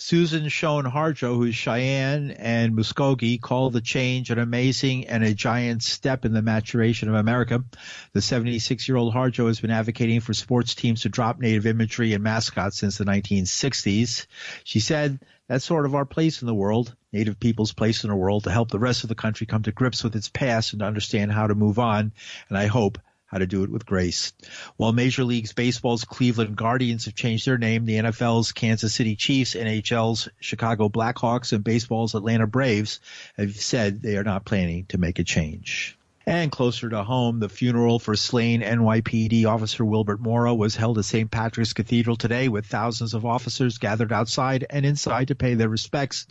Suzan 0.02 0.50
Shown 0.50 0.86
Harjo, 0.86 1.36
who's 1.36 1.54
Cheyenne 1.54 2.32
and 2.32 2.76
Muskogee, 2.76 3.40
called 3.40 3.74
the 3.74 3.82
change 3.82 4.32
an 4.32 4.40
amazing 4.40 5.06
and 5.06 5.24
a 5.24 5.36
giant 5.36 5.84
step 5.84 6.26
in 6.26 6.34
the 6.34 6.42
maturation 6.42 7.08
of 7.08 7.14
America. 7.14 7.64
The 8.12 8.22
76 8.24 8.88
year 8.88 8.98
old 8.98 9.14
Harjo 9.14 9.46
has 9.46 9.60
been 9.60 9.70
advocating 9.70 10.20
for 10.20 10.34
sports 10.34 10.74
teams 10.74 11.02
to 11.02 11.10
drop 11.10 11.40
native 11.40 11.68
imagery 11.68 12.14
and 12.14 12.24
mascots 12.24 12.80
since 12.80 12.98
the 12.98 13.06
1960s. 13.06 14.26
She 14.64 14.80
said, 14.80 15.20
that's 15.48 15.66
sort 15.66 15.86
of 15.86 15.94
our 15.94 16.06
place 16.06 16.42
in 16.42 16.48
the 16.48 16.56
world, 16.56 16.96
Native 17.14 17.40
people's 17.40 17.74
place 17.74 18.04
in 18.04 18.10
the 18.10 18.16
world, 18.16 18.46
to 18.46 18.52
help 18.52 18.72
the 18.72 18.80
rest 18.80 19.04
of 19.04 19.10
the 19.10 19.16
country 19.16 19.46
come 19.46 19.62
to 19.64 19.72
grips 19.72 20.04
with 20.04 20.16
its 20.16 20.30
past 20.30 20.74
and 20.74 20.80
to 20.80 20.86
understand 20.88 21.32
how 21.32 21.46
to 21.46 21.54
move 21.54 21.78
on. 21.78 22.12
And 22.50 22.58
I 22.58 22.66
hope 22.66 22.98
how 23.32 23.38
to 23.38 23.48
do 23.48 23.64
it 23.64 23.72
with 23.72 23.86
grace. 23.86 24.34
While 24.76 24.92
Major 24.92 25.24
League 25.24 25.54
Baseball's 25.56 26.04
Cleveland 26.04 26.58
Guardians 26.58 27.06
have 27.06 27.16
changed 27.16 27.48
their 27.48 27.58
name, 27.58 27.86
the 27.86 27.96
NFL's 27.96 28.52
Kansas 28.52 28.94
City 28.94 29.16
Chiefs, 29.16 29.56
NHL's 29.56 30.28
Chicago 30.42 30.90
Blackhawks, 30.90 31.54
and 31.54 31.64
baseball's 31.64 32.14
Atlanta 32.14 32.46
Braves 32.46 33.00
have 33.38 33.56
said 33.56 34.02
they 34.02 34.18
are 34.18 34.24
not 34.24 34.46
planning 34.46 34.86
to 34.88 34.98
make 34.98 35.20
a 35.20 35.24
change. 35.24 35.98
And 36.26 36.52
closer 36.52 36.88
to 36.88 37.04
home, 37.04 37.40
the 37.40 37.50
funeral 37.50 37.98
for 37.98 38.16
slain 38.16 38.62
NYPD 38.62 39.46
officer 39.46 39.84
Wilbert 39.84 40.20
Mora 40.20 40.54
was 40.54 40.76
held 40.76 41.00
at 41.00 41.06
St. 41.06 41.32
Patrick's 41.32 41.74
Cathedral 41.74 42.16
today 42.16 42.48
with 42.48 42.68
thousands 42.68 43.16
of 43.16 43.26
officers 43.26 43.80
gathered 43.80 44.14
outside 44.14 44.66
and 44.70 44.86
inside 44.86 45.30
to 45.30 45.36
pay 45.36 45.56
their 45.56 45.70
respects. 45.70 46.28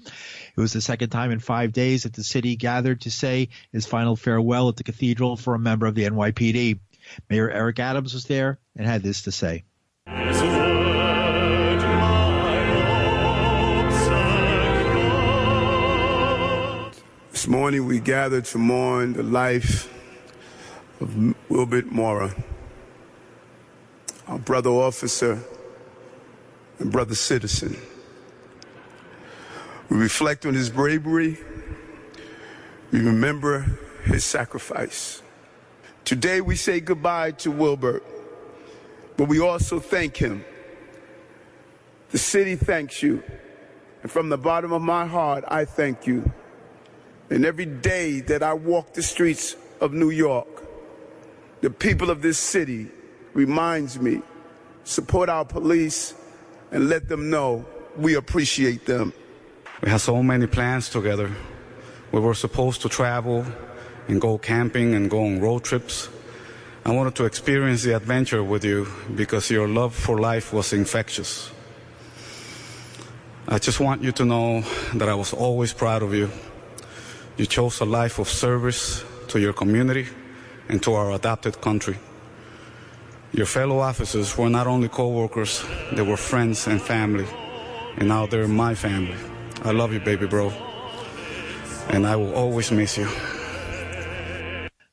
It 0.57 0.61
was 0.61 0.73
the 0.73 0.81
second 0.81 1.11
time 1.11 1.33
in 1.33 1.41
five 1.41 1.73
days 1.73 2.05
that 2.05 2.13
the 2.13 2.23
city 2.23 2.55
gathered 2.55 3.01
to 3.03 3.11
say 3.11 3.49
his 3.73 3.85
final 3.85 4.15
farewell 4.15 4.69
at 4.69 4.77
the 4.77 4.85
cathedral 4.85 5.37
for 5.37 5.55
a 5.55 5.59
member 5.59 5.87
of 5.87 5.97
the 5.97 6.05
NYPD. 6.05 6.79
Mayor 7.29 7.51
Eric 7.51 7.79
Adams 7.79 8.15
was 8.15 8.25
there 8.25 8.59
and 8.77 8.87
had 8.87 9.03
this 9.03 9.23
to 9.23 9.33
say. 9.33 9.65
This 17.33 17.49
morning 17.49 17.87
we 17.87 18.01
gathered 18.01 18.45
to 18.47 18.59
mourn 18.59 19.15
the 19.15 19.23
life 19.23 19.91
of 21.01 21.35
Wilbert 21.49 21.87
Mora, 21.91 22.35
our 24.29 24.39
brother 24.39 24.71
officer 24.71 25.43
and 26.79 26.93
brother 26.93 27.15
citizen. 27.15 27.77
We 29.89 29.97
reflect 29.97 30.45
on 30.47 30.55
his 30.55 30.71
bravery. 30.71 31.39
We 32.93 33.01
remember 33.01 33.79
his 34.05 34.25
sacrifice. 34.25 35.23
Today 36.11 36.41
we 36.41 36.57
say 36.57 36.81
goodbye 36.81 37.31
to 37.31 37.53
Wilbert, 37.53 38.03
but 39.17 39.29
we 39.29 39.39
also 39.39 39.79
thank 39.79 40.17
him. 40.17 40.45
The 42.11 42.19
city 42.19 42.57
thanks 42.57 43.01
you. 43.01 43.23
And 44.03 44.11
from 44.11 44.29
the 44.29 44.37
bottom 44.37 44.73
of 44.73 44.83
my 44.83 45.07
heart, 45.07 45.45
I 45.47 45.65
thank 45.65 46.09
you. 46.09 46.33
And 47.31 47.45
every 47.45 47.65
day 47.65 48.19
that 48.23 48.43
I 48.43 48.55
walk 48.55 48.93
the 48.95 49.05
streets 49.05 49.55
of 49.81 49.93
New 49.93 50.11
York, 50.11 50.49
the 51.61 51.71
people 51.71 52.11
of 52.11 52.23
this 52.23 52.41
city 52.41 52.89
reminds 53.33 54.01
me, 54.01 54.21
support 54.83 55.29
our 55.29 55.45
police 55.45 56.13
and 56.73 56.89
let 56.89 57.09
them 57.09 57.31
know 57.31 57.65
we 57.97 58.17
appreciate 58.17 58.85
them. 58.85 59.13
We 59.81 59.91
had 59.91 60.01
so 60.01 60.21
many 60.25 60.49
plans 60.49 60.89
together. 60.89 61.31
We 62.11 62.19
were 62.19 62.35
supposed 62.35 62.83
to 62.83 62.89
travel 62.89 63.47
and 64.09 64.21
go 64.21 64.39
camping 64.39 64.95
and 64.95 65.11
go 65.11 65.25
on 65.25 65.41
road 65.41 65.65
trips. 65.65 66.09
I 66.85 66.93
wanted 66.93 67.15
to 67.17 67.25
experience 67.25 67.83
the 67.83 67.95
adventure 67.95 68.43
with 68.43 68.65
you 68.65 68.89
because 69.15 69.51
your 69.51 69.69
love 69.69 69.95
for 69.95 70.19
life 70.19 70.53
was 70.53 70.73
infectious. 70.73 71.51
I 73.49 73.59
just 73.59 73.81
want 73.81 74.03
you 74.03 74.13
to 74.13 74.25
know 74.25 74.63
that 74.95 75.09
I 75.09 75.15
was 75.15 75.33
always 75.33 75.73
proud 75.73 76.03
of 76.03 76.15
you. 76.15 76.31
You 77.37 77.47
chose 77.47 77.81
a 77.81 77.85
life 77.85 78.19
of 78.19 78.29
service 78.29 79.05
to 79.29 79.41
your 79.41 79.53
community 79.53 80.07
and 80.69 80.83
to 80.83 80.95
our 80.95 81.13
adopted 81.13 81.61
country. 81.61 81.99
Your 83.33 83.47
fellow 83.47 83.79
officers 83.79 84.37
were 84.37 84.49
not 84.49 84.67
only 84.67 84.89
co-workers, 84.89 85.65
they 85.93 86.03
were 86.03 86.17
friends 86.17 86.67
and 86.67 86.81
family. 86.81 87.27
And 87.97 88.09
now 88.09 88.27
they're 88.27 88.49
my 88.49 88.75
family. 88.75 89.17
I 89.63 89.73
love 89.73 89.93
you, 89.93 90.01
baby 90.01 90.27
bro. 90.27 90.53
And 91.89 92.07
I 92.07 92.17
will 92.17 92.35
always 92.35 92.71
miss 92.71 92.97
you. 92.97 93.09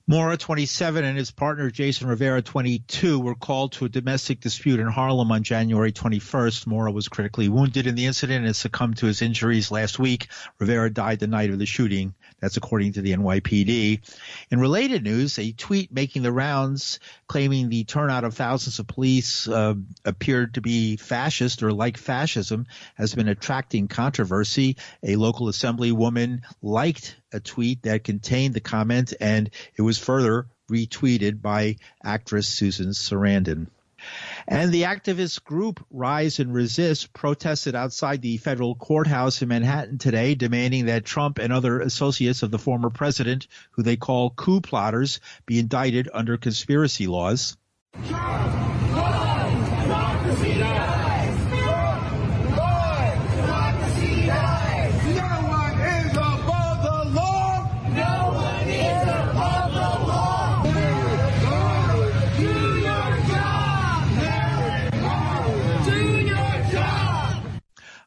Mora, 0.10 0.38
27, 0.38 1.04
and 1.04 1.18
his 1.18 1.32
partner 1.32 1.70
Jason 1.70 2.08
Rivera, 2.08 2.42
22, 2.42 3.20
were 3.20 3.36
called 3.36 3.74
to 3.74 3.84
a 3.84 3.90
domestic 3.90 4.40
dispute 4.40 4.80
in 4.80 4.88
Harlem 4.88 5.34
on 5.34 5.44
January 5.44 5.92
21st. 5.92 6.66
Mora 6.66 6.94
was 6.94 7.10
critically 7.10 7.50
wounded 7.50 7.88
in 7.88 7.96
the 7.96 8.06
incident 8.06 8.46
and 8.46 8.56
succumbed 8.56 8.96
to 8.96 9.06
his 9.06 9.22
injuries 9.22 9.70
last 9.70 10.00
week. 10.00 10.30
Rivera 10.60 10.90
died 10.90 11.20
the 11.20 11.28
night 11.28 11.50
of 11.50 11.60
the 11.60 11.66
shooting. 11.66 12.16
That's 12.40 12.58
according 12.58 12.94
to 12.94 13.02
the 13.02 13.14
NYPD. 13.14 14.02
In 14.52 14.60
related 14.60 15.04
news, 15.04 15.40
a 15.40 15.52
tweet 15.52 15.92
making 15.92 16.22
the 16.22 16.32
rounds 16.32 17.00
claiming 17.28 17.70
the 17.70 17.84
turnout 17.84 18.24
of 18.24 18.36
thousands 18.36 18.78
of 18.78 18.88
police 18.88 19.48
uh, 19.48 19.74
appeared 20.06 20.54
to 20.54 20.62
be 20.62 20.98
fascist 20.98 21.64
or 21.64 21.74
like 21.74 21.98
fascism 21.98 22.68
has 22.96 23.16
been 23.16 23.28
attracting 23.28 23.88
controversy. 23.88 24.78
A 25.02 25.16
local 25.16 25.48
assemblywoman 25.48 26.42
liked 26.62 27.16
a 27.34 27.40
tweet 27.40 27.84
that 27.84 28.04
contained 28.04 28.54
the 28.54 28.60
comment, 28.60 29.14
and 29.20 29.50
it 29.76 29.82
was 29.82 29.98
further 29.98 30.48
retweeted 30.72 31.42
by 31.42 31.78
actress 32.04 32.48
Susan 32.48 32.90
Sarandon. 32.90 33.68
And 34.48 34.72
the 34.72 34.84
activist 34.84 35.44
group 35.44 35.86
Rise 35.92 36.40
and 36.40 36.54
Resist 36.54 37.14
protested 37.14 37.76
outside 37.76 38.22
the 38.22 38.38
federal 38.38 38.76
courthouse 38.76 39.42
in 39.42 39.50
Manhattan 39.50 39.98
today, 39.98 40.36
demanding 40.36 40.86
that 40.86 41.06
Trump 41.06 41.38
and 41.38 41.52
other 41.52 41.80
associates 41.82 42.44
of 42.44 42.52
the 42.52 42.60
former 42.60 42.90
president, 42.90 43.48
who 43.72 43.84
they 43.84 43.98
call 43.98 44.30
coup 44.32 44.62
plotters, 44.62 45.20
be 45.46 45.60
indicted 45.60 46.10
under 46.14 46.38
conspiracy 46.38 47.08
laws. 47.08 47.58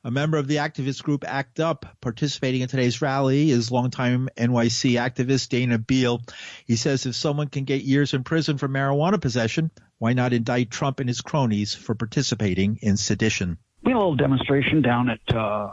A 0.03 0.11
member 0.11 0.39
of 0.39 0.47
the 0.47 0.57
activist 0.57 1.03
group 1.03 1.25
ACT 1.29 1.61
UP 1.61 1.85
participating 2.01 2.63
in 2.63 2.69
today's 2.69 3.03
rally 3.03 3.51
is 3.51 3.71
longtime 3.71 4.31
NYC 4.35 4.93
activist 4.93 5.51
Dana 5.51 5.77
Beal. 5.77 6.23
He 6.67 6.77
says 6.77 7.05
if 7.05 7.15
someone 7.15 7.49
can 7.49 7.65
get 7.65 7.83
years 7.83 8.15
in 8.15 8.25
prison 8.25 8.57
for 8.57 8.67
marijuana 8.67 9.21
possession, 9.21 9.71
why 9.99 10.15
not 10.15 10.33
indict 10.33 10.71
Trump 10.71 11.01
and 11.01 11.09
his 11.09 11.21
cronies 11.21 11.75
for 11.75 11.95
participating 11.95 12.79
in 12.81 12.97
sedition? 12.97 13.59
We 13.83 13.91
had 13.91 13.97
a 13.97 13.99
little 13.99 14.17
demonstration 14.17 14.81
down 14.81 15.11
at 15.11 15.37
uh, 15.37 15.71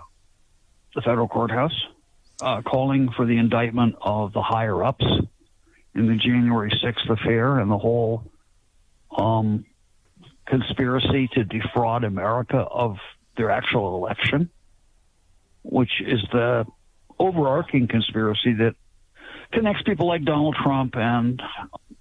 the 0.93 1.01
federal 1.03 1.29
courthouse 1.29 1.85
uh, 2.41 2.63
calling 2.63 3.09
for 3.15 3.25
the 3.25 3.37
indictment 3.37 3.95
of 4.01 4.33
the 4.33 4.41
higher 4.41 4.83
ups 4.83 5.05
in 5.95 6.07
the 6.07 6.15
January 6.15 6.71
6th 6.71 7.09
affair 7.09 7.59
and 7.59 7.71
the 7.71 7.77
whole 7.77 8.29
um, 9.17 9.65
conspiracy 10.45 11.29
to 11.33 11.45
defraud 11.45 12.03
America 12.03 12.57
of 12.57 12.97
their 13.37 13.49
actual 13.49 13.95
election, 13.95 14.49
which 15.63 16.01
is 16.05 16.21
the 16.31 16.65
overarching 17.19 17.87
conspiracy 17.87 18.53
that 18.53 18.75
connects 19.51 19.83
people 19.83 20.07
like 20.07 20.23
Donald 20.23 20.55
Trump 20.61 20.95
and 20.95 21.41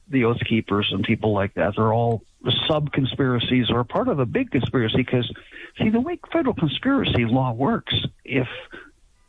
the 0.08 0.24
Oath 0.24 0.40
Keepers 0.48 0.88
and 0.92 1.04
people 1.04 1.32
like 1.32 1.54
that. 1.54 1.74
They're 1.76 1.92
all 1.92 2.22
sub 2.68 2.92
conspiracies 2.92 3.70
or 3.70 3.84
part 3.84 4.08
of 4.08 4.18
a 4.18 4.26
big 4.26 4.50
conspiracy 4.50 4.98
because, 4.98 5.30
see, 5.78 5.90
the 5.90 6.00
way 6.00 6.18
federal 6.32 6.54
conspiracy 6.54 7.24
law 7.24 7.52
works, 7.52 7.94
if 8.24 8.48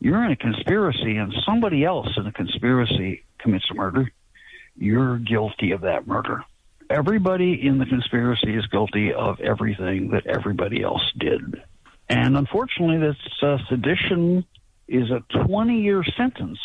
you're 0.00 0.24
in 0.24 0.32
a 0.32 0.36
conspiracy 0.36 1.16
and 1.16 1.32
somebody 1.44 1.84
else 1.84 2.08
in 2.16 2.26
a 2.26 2.32
conspiracy 2.32 3.24
commits 3.38 3.66
murder, 3.74 4.12
you're 4.76 5.18
guilty 5.18 5.72
of 5.72 5.82
that 5.82 6.06
murder. 6.06 6.44
Everybody 6.90 7.66
in 7.66 7.78
the 7.78 7.86
conspiracy 7.86 8.54
is 8.54 8.66
guilty 8.66 9.12
of 9.12 9.40
everything 9.40 10.10
that 10.10 10.26
everybody 10.26 10.82
else 10.82 11.02
did. 11.18 11.62
And 12.08 12.36
unfortunately, 12.36 12.98
this 12.98 13.16
uh, 13.42 13.58
sedition 13.68 14.44
is 14.86 15.10
a 15.10 15.22
20 15.46 15.80
year 15.82 16.02
sentence. 16.16 16.58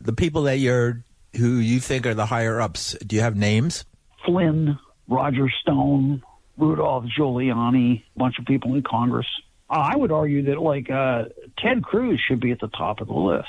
The 0.00 0.12
people 0.12 0.42
that 0.42 0.58
you're, 0.58 1.02
who 1.36 1.56
you 1.56 1.80
think 1.80 2.06
are 2.06 2.14
the 2.14 2.26
higher 2.26 2.60
ups, 2.60 2.96
do 3.06 3.16
you 3.16 3.22
have 3.22 3.36
names? 3.36 3.84
Flynn, 4.24 4.78
Roger 5.06 5.48
Stone, 5.62 6.22
Rudolph 6.56 7.04
Giuliani, 7.16 8.02
a 8.16 8.18
bunch 8.18 8.38
of 8.38 8.46
people 8.46 8.74
in 8.74 8.82
Congress. 8.82 9.26
I 9.70 9.96
would 9.96 10.10
argue 10.12 10.42
that, 10.44 10.60
like, 10.60 10.90
uh, 10.90 11.26
Ted 11.58 11.82
Cruz 11.82 12.18
should 12.26 12.40
be 12.40 12.52
at 12.52 12.60
the 12.60 12.68
top 12.68 13.00
of 13.02 13.08
the 13.08 13.14
list. 13.14 13.48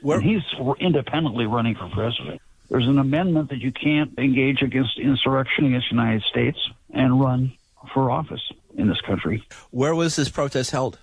Where- 0.00 0.18
and 0.18 0.26
he's 0.28 0.42
independently 0.78 1.46
running 1.46 1.74
for 1.74 1.88
president. 1.88 2.40
There's 2.70 2.86
an 2.86 2.98
amendment 2.98 3.50
that 3.50 3.58
you 3.60 3.72
can't 3.72 4.16
engage 4.18 4.62
against 4.62 4.98
insurrection 4.98 5.64
against 5.64 5.88
the 5.90 5.96
United 5.96 6.22
States 6.22 6.58
and 6.92 7.18
run 7.18 7.52
for 7.92 8.10
office 8.10 8.42
in 8.78 8.88
this 8.88 9.00
country. 9.02 9.42
Where 9.70 9.94
was 9.94 10.16
this 10.16 10.28
protest 10.28 10.70
held? 10.70 10.98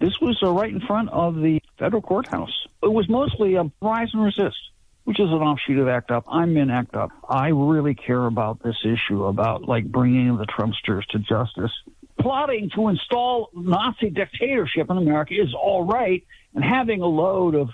This 0.00 0.18
was 0.20 0.38
uh, 0.42 0.50
right 0.50 0.72
in 0.72 0.80
front 0.80 1.10
of 1.10 1.36
the 1.36 1.60
federal 1.78 2.00
courthouse. 2.00 2.66
It 2.82 2.90
was 2.90 3.08
mostly 3.08 3.56
a 3.56 3.70
rise 3.82 4.08
and 4.14 4.22
resist, 4.22 4.56
which 5.04 5.20
is 5.20 5.26
an 5.26 5.42
offshoot 5.42 5.78
of 5.78 5.88
ACT 5.88 6.10
UP. 6.10 6.24
I'm 6.26 6.56
in 6.56 6.70
ACT 6.70 6.94
UP. 6.94 7.10
I 7.28 7.48
really 7.48 7.94
care 7.94 8.24
about 8.24 8.62
this 8.62 8.76
issue 8.84 9.24
about 9.24 9.68
like 9.68 9.84
bringing 9.84 10.38
the 10.38 10.46
Trumpsters 10.46 11.04
to 11.08 11.18
justice. 11.18 11.72
Plotting 12.18 12.70
to 12.74 12.88
install 12.88 13.50
Nazi 13.52 14.08
dictatorship 14.08 14.88
in 14.90 14.96
America 14.96 15.34
is 15.34 15.54
all 15.54 15.84
right, 15.84 16.24
and 16.54 16.64
having 16.64 17.02
a 17.02 17.06
load 17.06 17.54
of, 17.54 17.70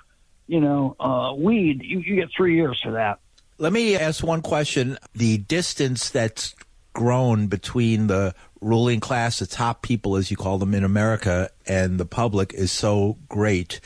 you 0.48 0.60
know, 0.60 0.96
uh, 0.98 1.34
weed, 1.36 1.82
you, 1.84 2.00
you 2.00 2.16
get 2.16 2.30
three 2.36 2.56
years 2.56 2.80
for 2.82 2.92
that. 2.92 3.20
Let 3.58 3.72
me 3.72 3.96
ask 3.96 4.22
one 4.22 4.42
question. 4.42 4.98
The 5.14 5.38
distance 5.38 6.10
that's 6.10 6.54
grown 6.96 7.46
between 7.46 8.06
the 8.06 8.34
ruling 8.62 9.00
class, 9.00 9.38
the 9.38 9.46
top 9.46 9.82
people, 9.82 10.16
as 10.16 10.30
you 10.30 10.36
call 10.36 10.56
them 10.56 10.72
in 10.74 10.82
America, 10.82 11.50
and 11.66 12.00
the 12.00 12.06
public 12.06 12.54
is 12.54 12.72
so 12.72 13.18
great 13.28 13.80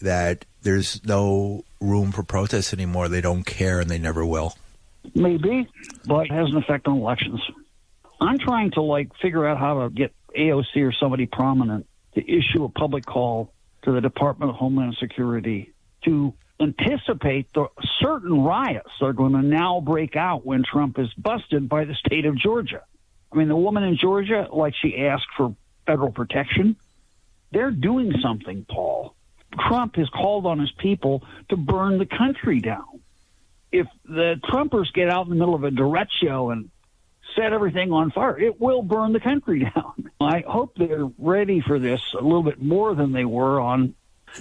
that 0.00 0.46
there's 0.62 1.04
no 1.04 1.62
room 1.78 2.10
for 2.10 2.22
protest 2.22 2.72
anymore. 2.72 3.08
They 3.08 3.20
don't 3.20 3.44
care 3.44 3.80
and 3.80 3.90
they 3.90 3.98
never 3.98 4.24
will. 4.24 4.56
Maybe, 5.14 5.68
but 6.06 6.26
it 6.26 6.32
has 6.32 6.48
an 6.48 6.56
effect 6.56 6.88
on 6.88 6.96
elections. 6.96 7.42
I'm 8.18 8.38
trying 8.38 8.70
to 8.72 8.80
like 8.80 9.14
figure 9.20 9.46
out 9.46 9.58
how 9.58 9.82
to 9.82 9.90
get 9.90 10.14
AOC 10.34 10.88
or 10.88 10.92
somebody 10.92 11.26
prominent 11.26 11.86
to 12.14 12.22
issue 12.22 12.64
a 12.64 12.70
public 12.70 13.04
call 13.04 13.52
to 13.82 13.92
the 13.92 14.00
Department 14.00 14.50
of 14.50 14.56
Homeland 14.56 14.96
Security 14.98 15.74
to 16.06 16.32
anticipate 16.60 17.52
the 17.52 17.66
certain 18.00 18.42
riots 18.42 18.90
that 19.00 19.06
are 19.06 19.12
going 19.12 19.32
to 19.32 19.42
now 19.42 19.80
break 19.80 20.16
out 20.16 20.46
when 20.46 20.62
Trump 20.62 20.98
is 20.98 21.12
busted 21.14 21.68
by 21.68 21.84
the 21.84 21.94
state 21.94 22.26
of 22.26 22.36
Georgia. 22.36 22.82
I 23.32 23.36
mean, 23.36 23.48
the 23.48 23.56
woman 23.56 23.82
in 23.82 23.96
Georgia, 23.96 24.48
like 24.52 24.74
she 24.80 24.96
asked 25.06 25.26
for 25.36 25.54
federal 25.86 26.12
protection, 26.12 26.76
they're 27.52 27.72
doing 27.72 28.12
something, 28.22 28.64
Paul. 28.68 29.14
Trump 29.68 29.96
has 29.96 30.08
called 30.08 30.46
on 30.46 30.58
his 30.58 30.72
people 30.78 31.22
to 31.48 31.56
burn 31.56 31.98
the 31.98 32.06
country 32.06 32.60
down. 32.60 33.00
If 33.72 33.86
the 34.04 34.40
Trumpers 34.44 34.92
get 34.92 35.10
out 35.10 35.26
in 35.26 35.30
the 35.30 35.36
middle 35.36 35.54
of 35.54 35.64
a 35.64 35.70
derecho 35.70 36.52
and 36.52 36.70
set 37.36 37.52
everything 37.52 37.92
on 37.92 38.10
fire, 38.10 38.38
it 38.38 38.60
will 38.60 38.82
burn 38.82 39.12
the 39.12 39.20
country 39.20 39.60
down. 39.74 40.10
I 40.20 40.44
hope 40.46 40.76
they're 40.76 41.10
ready 41.18 41.60
for 41.60 41.78
this 41.78 42.00
a 42.18 42.22
little 42.22 42.42
bit 42.42 42.62
more 42.62 42.94
than 42.94 43.12
they 43.12 43.24
were 43.24 43.60
on 43.60 43.94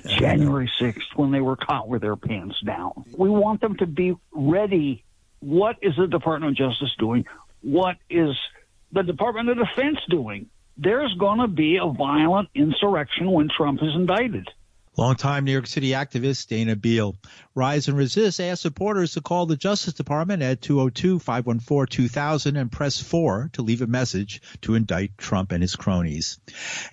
January 0.05 0.71
6th 0.79 1.15
when 1.15 1.31
they 1.31 1.41
were 1.41 1.55
caught 1.55 1.87
with 1.87 2.01
their 2.01 2.15
pants 2.15 2.59
down. 2.61 3.05
We 3.17 3.29
want 3.29 3.61
them 3.61 3.77
to 3.77 3.85
be 3.85 4.15
ready. 4.31 5.03
What 5.39 5.77
is 5.81 5.95
the 5.97 6.07
Department 6.07 6.51
of 6.51 6.57
Justice 6.57 6.95
doing? 6.97 7.25
What 7.61 7.97
is 8.09 8.35
the 8.91 9.03
Department 9.03 9.49
of 9.49 9.57
Defense 9.57 9.99
doing? 10.09 10.49
There's 10.77 11.13
going 11.15 11.39
to 11.39 11.47
be 11.47 11.77
a 11.77 11.87
violent 11.87 12.49
insurrection 12.55 13.29
when 13.31 13.49
Trump 13.49 13.81
is 13.83 13.93
indicted. 13.93 14.49
Longtime 14.95 15.43
New 15.43 15.51
York 15.51 15.65
City 15.65 15.89
activist 15.89 16.49
Dana 16.49 16.75
Beal. 16.75 17.15
Rise 17.55 17.87
and 17.87 17.97
Resist 17.97 18.39
asked 18.39 18.61
supporters 18.61 19.13
to 19.13 19.21
call 19.21 19.47
the 19.47 19.57
Justice 19.57 19.95
Department 19.95 20.43
at 20.43 20.61
202-514-2000 20.61 22.59
and 22.59 22.71
press 22.71 22.99
4 22.99 23.49
to 23.53 23.63
leave 23.63 23.81
a 23.81 23.87
message 23.87 24.43
to 24.61 24.75
indict 24.75 25.17
Trump 25.17 25.51
and 25.51 25.63
his 25.63 25.75
cronies. 25.75 26.39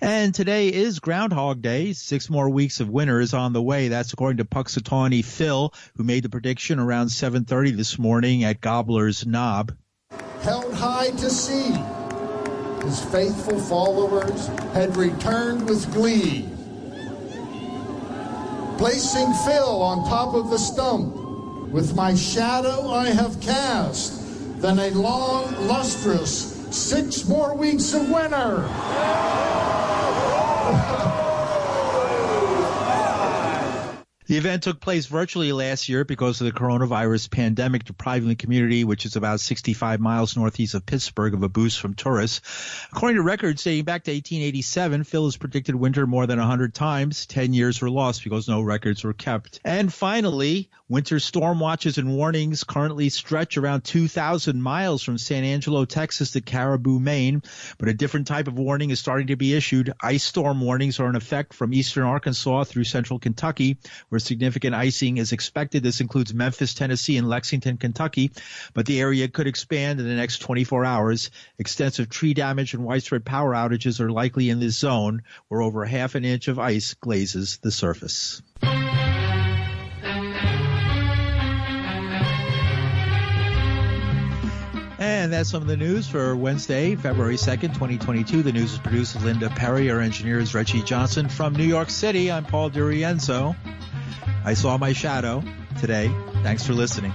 And 0.01 0.33
today 0.33 0.73
is 0.73 0.97
Groundhog 0.97 1.61
Day. 1.61 1.93
Six 1.93 2.27
more 2.27 2.49
weeks 2.49 2.79
of 2.79 2.89
winter 2.89 3.19
is 3.19 3.35
on 3.35 3.53
the 3.53 3.61
way. 3.61 3.89
That's 3.89 4.13
according 4.13 4.37
to 4.37 4.45
Punxsutawney 4.45 5.23
Phil, 5.23 5.71
who 5.95 6.03
made 6.03 6.23
the 6.23 6.29
prediction 6.29 6.79
around 6.79 7.07
7.30 7.09 7.77
this 7.77 7.99
morning 7.99 8.43
at 8.45 8.61
Gobbler's 8.61 9.27
Knob. 9.27 9.73
Held 10.41 10.73
high 10.73 11.11
to 11.11 11.29
sea, 11.29 11.77
his 12.83 12.99
faithful 13.11 13.59
followers 13.59 14.47
had 14.73 14.97
returned 14.97 15.69
with 15.69 15.93
glee 15.93 16.49
placing 18.81 19.31
Phil 19.45 19.83
on 19.83 20.03
top 20.09 20.33
of 20.33 20.49
the 20.49 20.57
stump. 20.57 21.13
With 21.71 21.95
my 21.95 22.15
shadow 22.15 22.89
I 22.89 23.09
have 23.09 23.39
cast, 23.39 24.59
then 24.59 24.79
a 24.79 24.89
long, 24.89 25.53
lustrous 25.67 26.65
six 26.75 27.27
more 27.27 27.55
weeks 27.55 27.93
of 27.93 28.09
winter. 28.09 28.67
The 34.31 34.37
event 34.37 34.63
took 34.63 34.79
place 34.79 35.07
virtually 35.07 35.51
last 35.51 35.89
year 35.89 36.05
because 36.05 36.39
of 36.39 36.45
the 36.45 36.57
coronavirus 36.57 37.29
pandemic, 37.31 37.83
depriving 37.83 38.29
the 38.29 38.35
community, 38.35 38.85
which 38.85 39.05
is 39.05 39.17
about 39.17 39.41
65 39.41 39.99
miles 39.99 40.37
northeast 40.37 40.73
of 40.73 40.85
Pittsburgh, 40.85 41.33
of 41.33 41.43
a 41.43 41.49
boost 41.49 41.81
from 41.81 41.95
tourists. 41.95 42.39
According 42.93 43.17
to 43.17 43.23
records 43.23 43.61
dating 43.61 43.83
back 43.83 44.05
to 44.05 44.11
1887, 44.11 45.03
Phil 45.03 45.25
has 45.25 45.35
predicted 45.35 45.75
winter 45.75 46.07
more 46.07 46.27
than 46.27 46.39
100 46.39 46.73
times. 46.73 47.25
10 47.25 47.51
years 47.53 47.81
were 47.81 47.89
lost 47.89 48.23
because 48.23 48.47
no 48.47 48.61
records 48.61 49.03
were 49.03 49.11
kept. 49.11 49.59
And 49.65 49.93
finally, 49.93 50.69
winter 50.87 51.19
storm 51.19 51.59
watches 51.59 51.97
and 51.97 52.15
warnings 52.15 52.63
currently 52.63 53.09
stretch 53.09 53.57
around 53.57 53.81
2,000 53.83 54.61
miles 54.61 55.03
from 55.03 55.17
San 55.17 55.43
Angelo, 55.43 55.83
Texas 55.83 56.31
to 56.31 56.39
Caribou, 56.39 57.01
Maine. 57.01 57.43
But 57.77 57.89
a 57.89 57.93
different 57.93 58.27
type 58.27 58.47
of 58.47 58.57
warning 58.57 58.91
is 58.91 58.99
starting 59.01 59.27
to 59.27 59.35
be 59.35 59.53
issued. 59.55 59.91
Ice 60.01 60.23
storm 60.23 60.61
warnings 60.61 61.01
are 61.01 61.09
in 61.09 61.17
effect 61.17 61.53
from 61.53 61.73
eastern 61.73 62.05
Arkansas 62.05 62.63
through 62.63 62.85
central 62.85 63.19
Kentucky, 63.19 63.77
where 64.07 64.20
significant 64.21 64.75
icing 64.75 65.17
is 65.17 65.31
expected. 65.31 65.83
This 65.83 66.01
includes 66.01 66.33
Memphis, 66.33 66.73
Tennessee, 66.73 67.17
and 67.17 67.27
Lexington, 67.27 67.77
Kentucky, 67.77 68.31
but 68.73 68.85
the 68.85 69.01
area 69.01 69.27
could 69.27 69.47
expand 69.47 69.99
in 69.99 70.07
the 70.07 70.15
next 70.15 70.39
24 70.39 70.85
hours. 70.85 71.31
Extensive 71.57 72.09
tree 72.09 72.33
damage 72.33 72.73
and 72.73 72.83
widespread 72.83 73.25
power 73.25 73.53
outages 73.53 73.99
are 73.99 74.11
likely 74.11 74.49
in 74.49 74.59
this 74.59 74.77
zone, 74.77 75.23
where 75.47 75.61
over 75.61 75.85
half 75.85 76.15
an 76.15 76.25
inch 76.25 76.47
of 76.47 76.59
ice 76.59 76.93
glazes 76.93 77.57
the 77.57 77.71
surface. 77.71 78.41
And 85.01 85.33
that's 85.33 85.49
some 85.49 85.63
of 85.63 85.67
the 85.67 85.77
news 85.77 86.07
for 86.07 86.35
Wednesday, 86.35 86.95
February 86.95 87.35
2nd, 87.35 87.73
2022. 87.73 88.43
The 88.43 88.51
news 88.51 88.73
is 88.73 88.77
produced 88.79 89.15
by 89.15 89.23
Linda 89.23 89.49
Perry. 89.49 89.89
Our 89.89 89.99
engineer 89.99 90.37
is 90.37 90.53
Reggie 90.53 90.83
Johnson. 90.83 91.27
From 91.27 91.53
New 91.53 91.63
York 91.63 91.89
City, 91.89 92.31
I'm 92.31 92.45
Paul 92.45 92.69
DiRienzo. 92.69 93.55
I 94.45 94.53
saw 94.53 94.77
my 94.77 94.93
shadow 94.93 95.43
today. 95.79 96.11
Thanks 96.43 96.65
for 96.65 96.73
listening. 96.73 97.13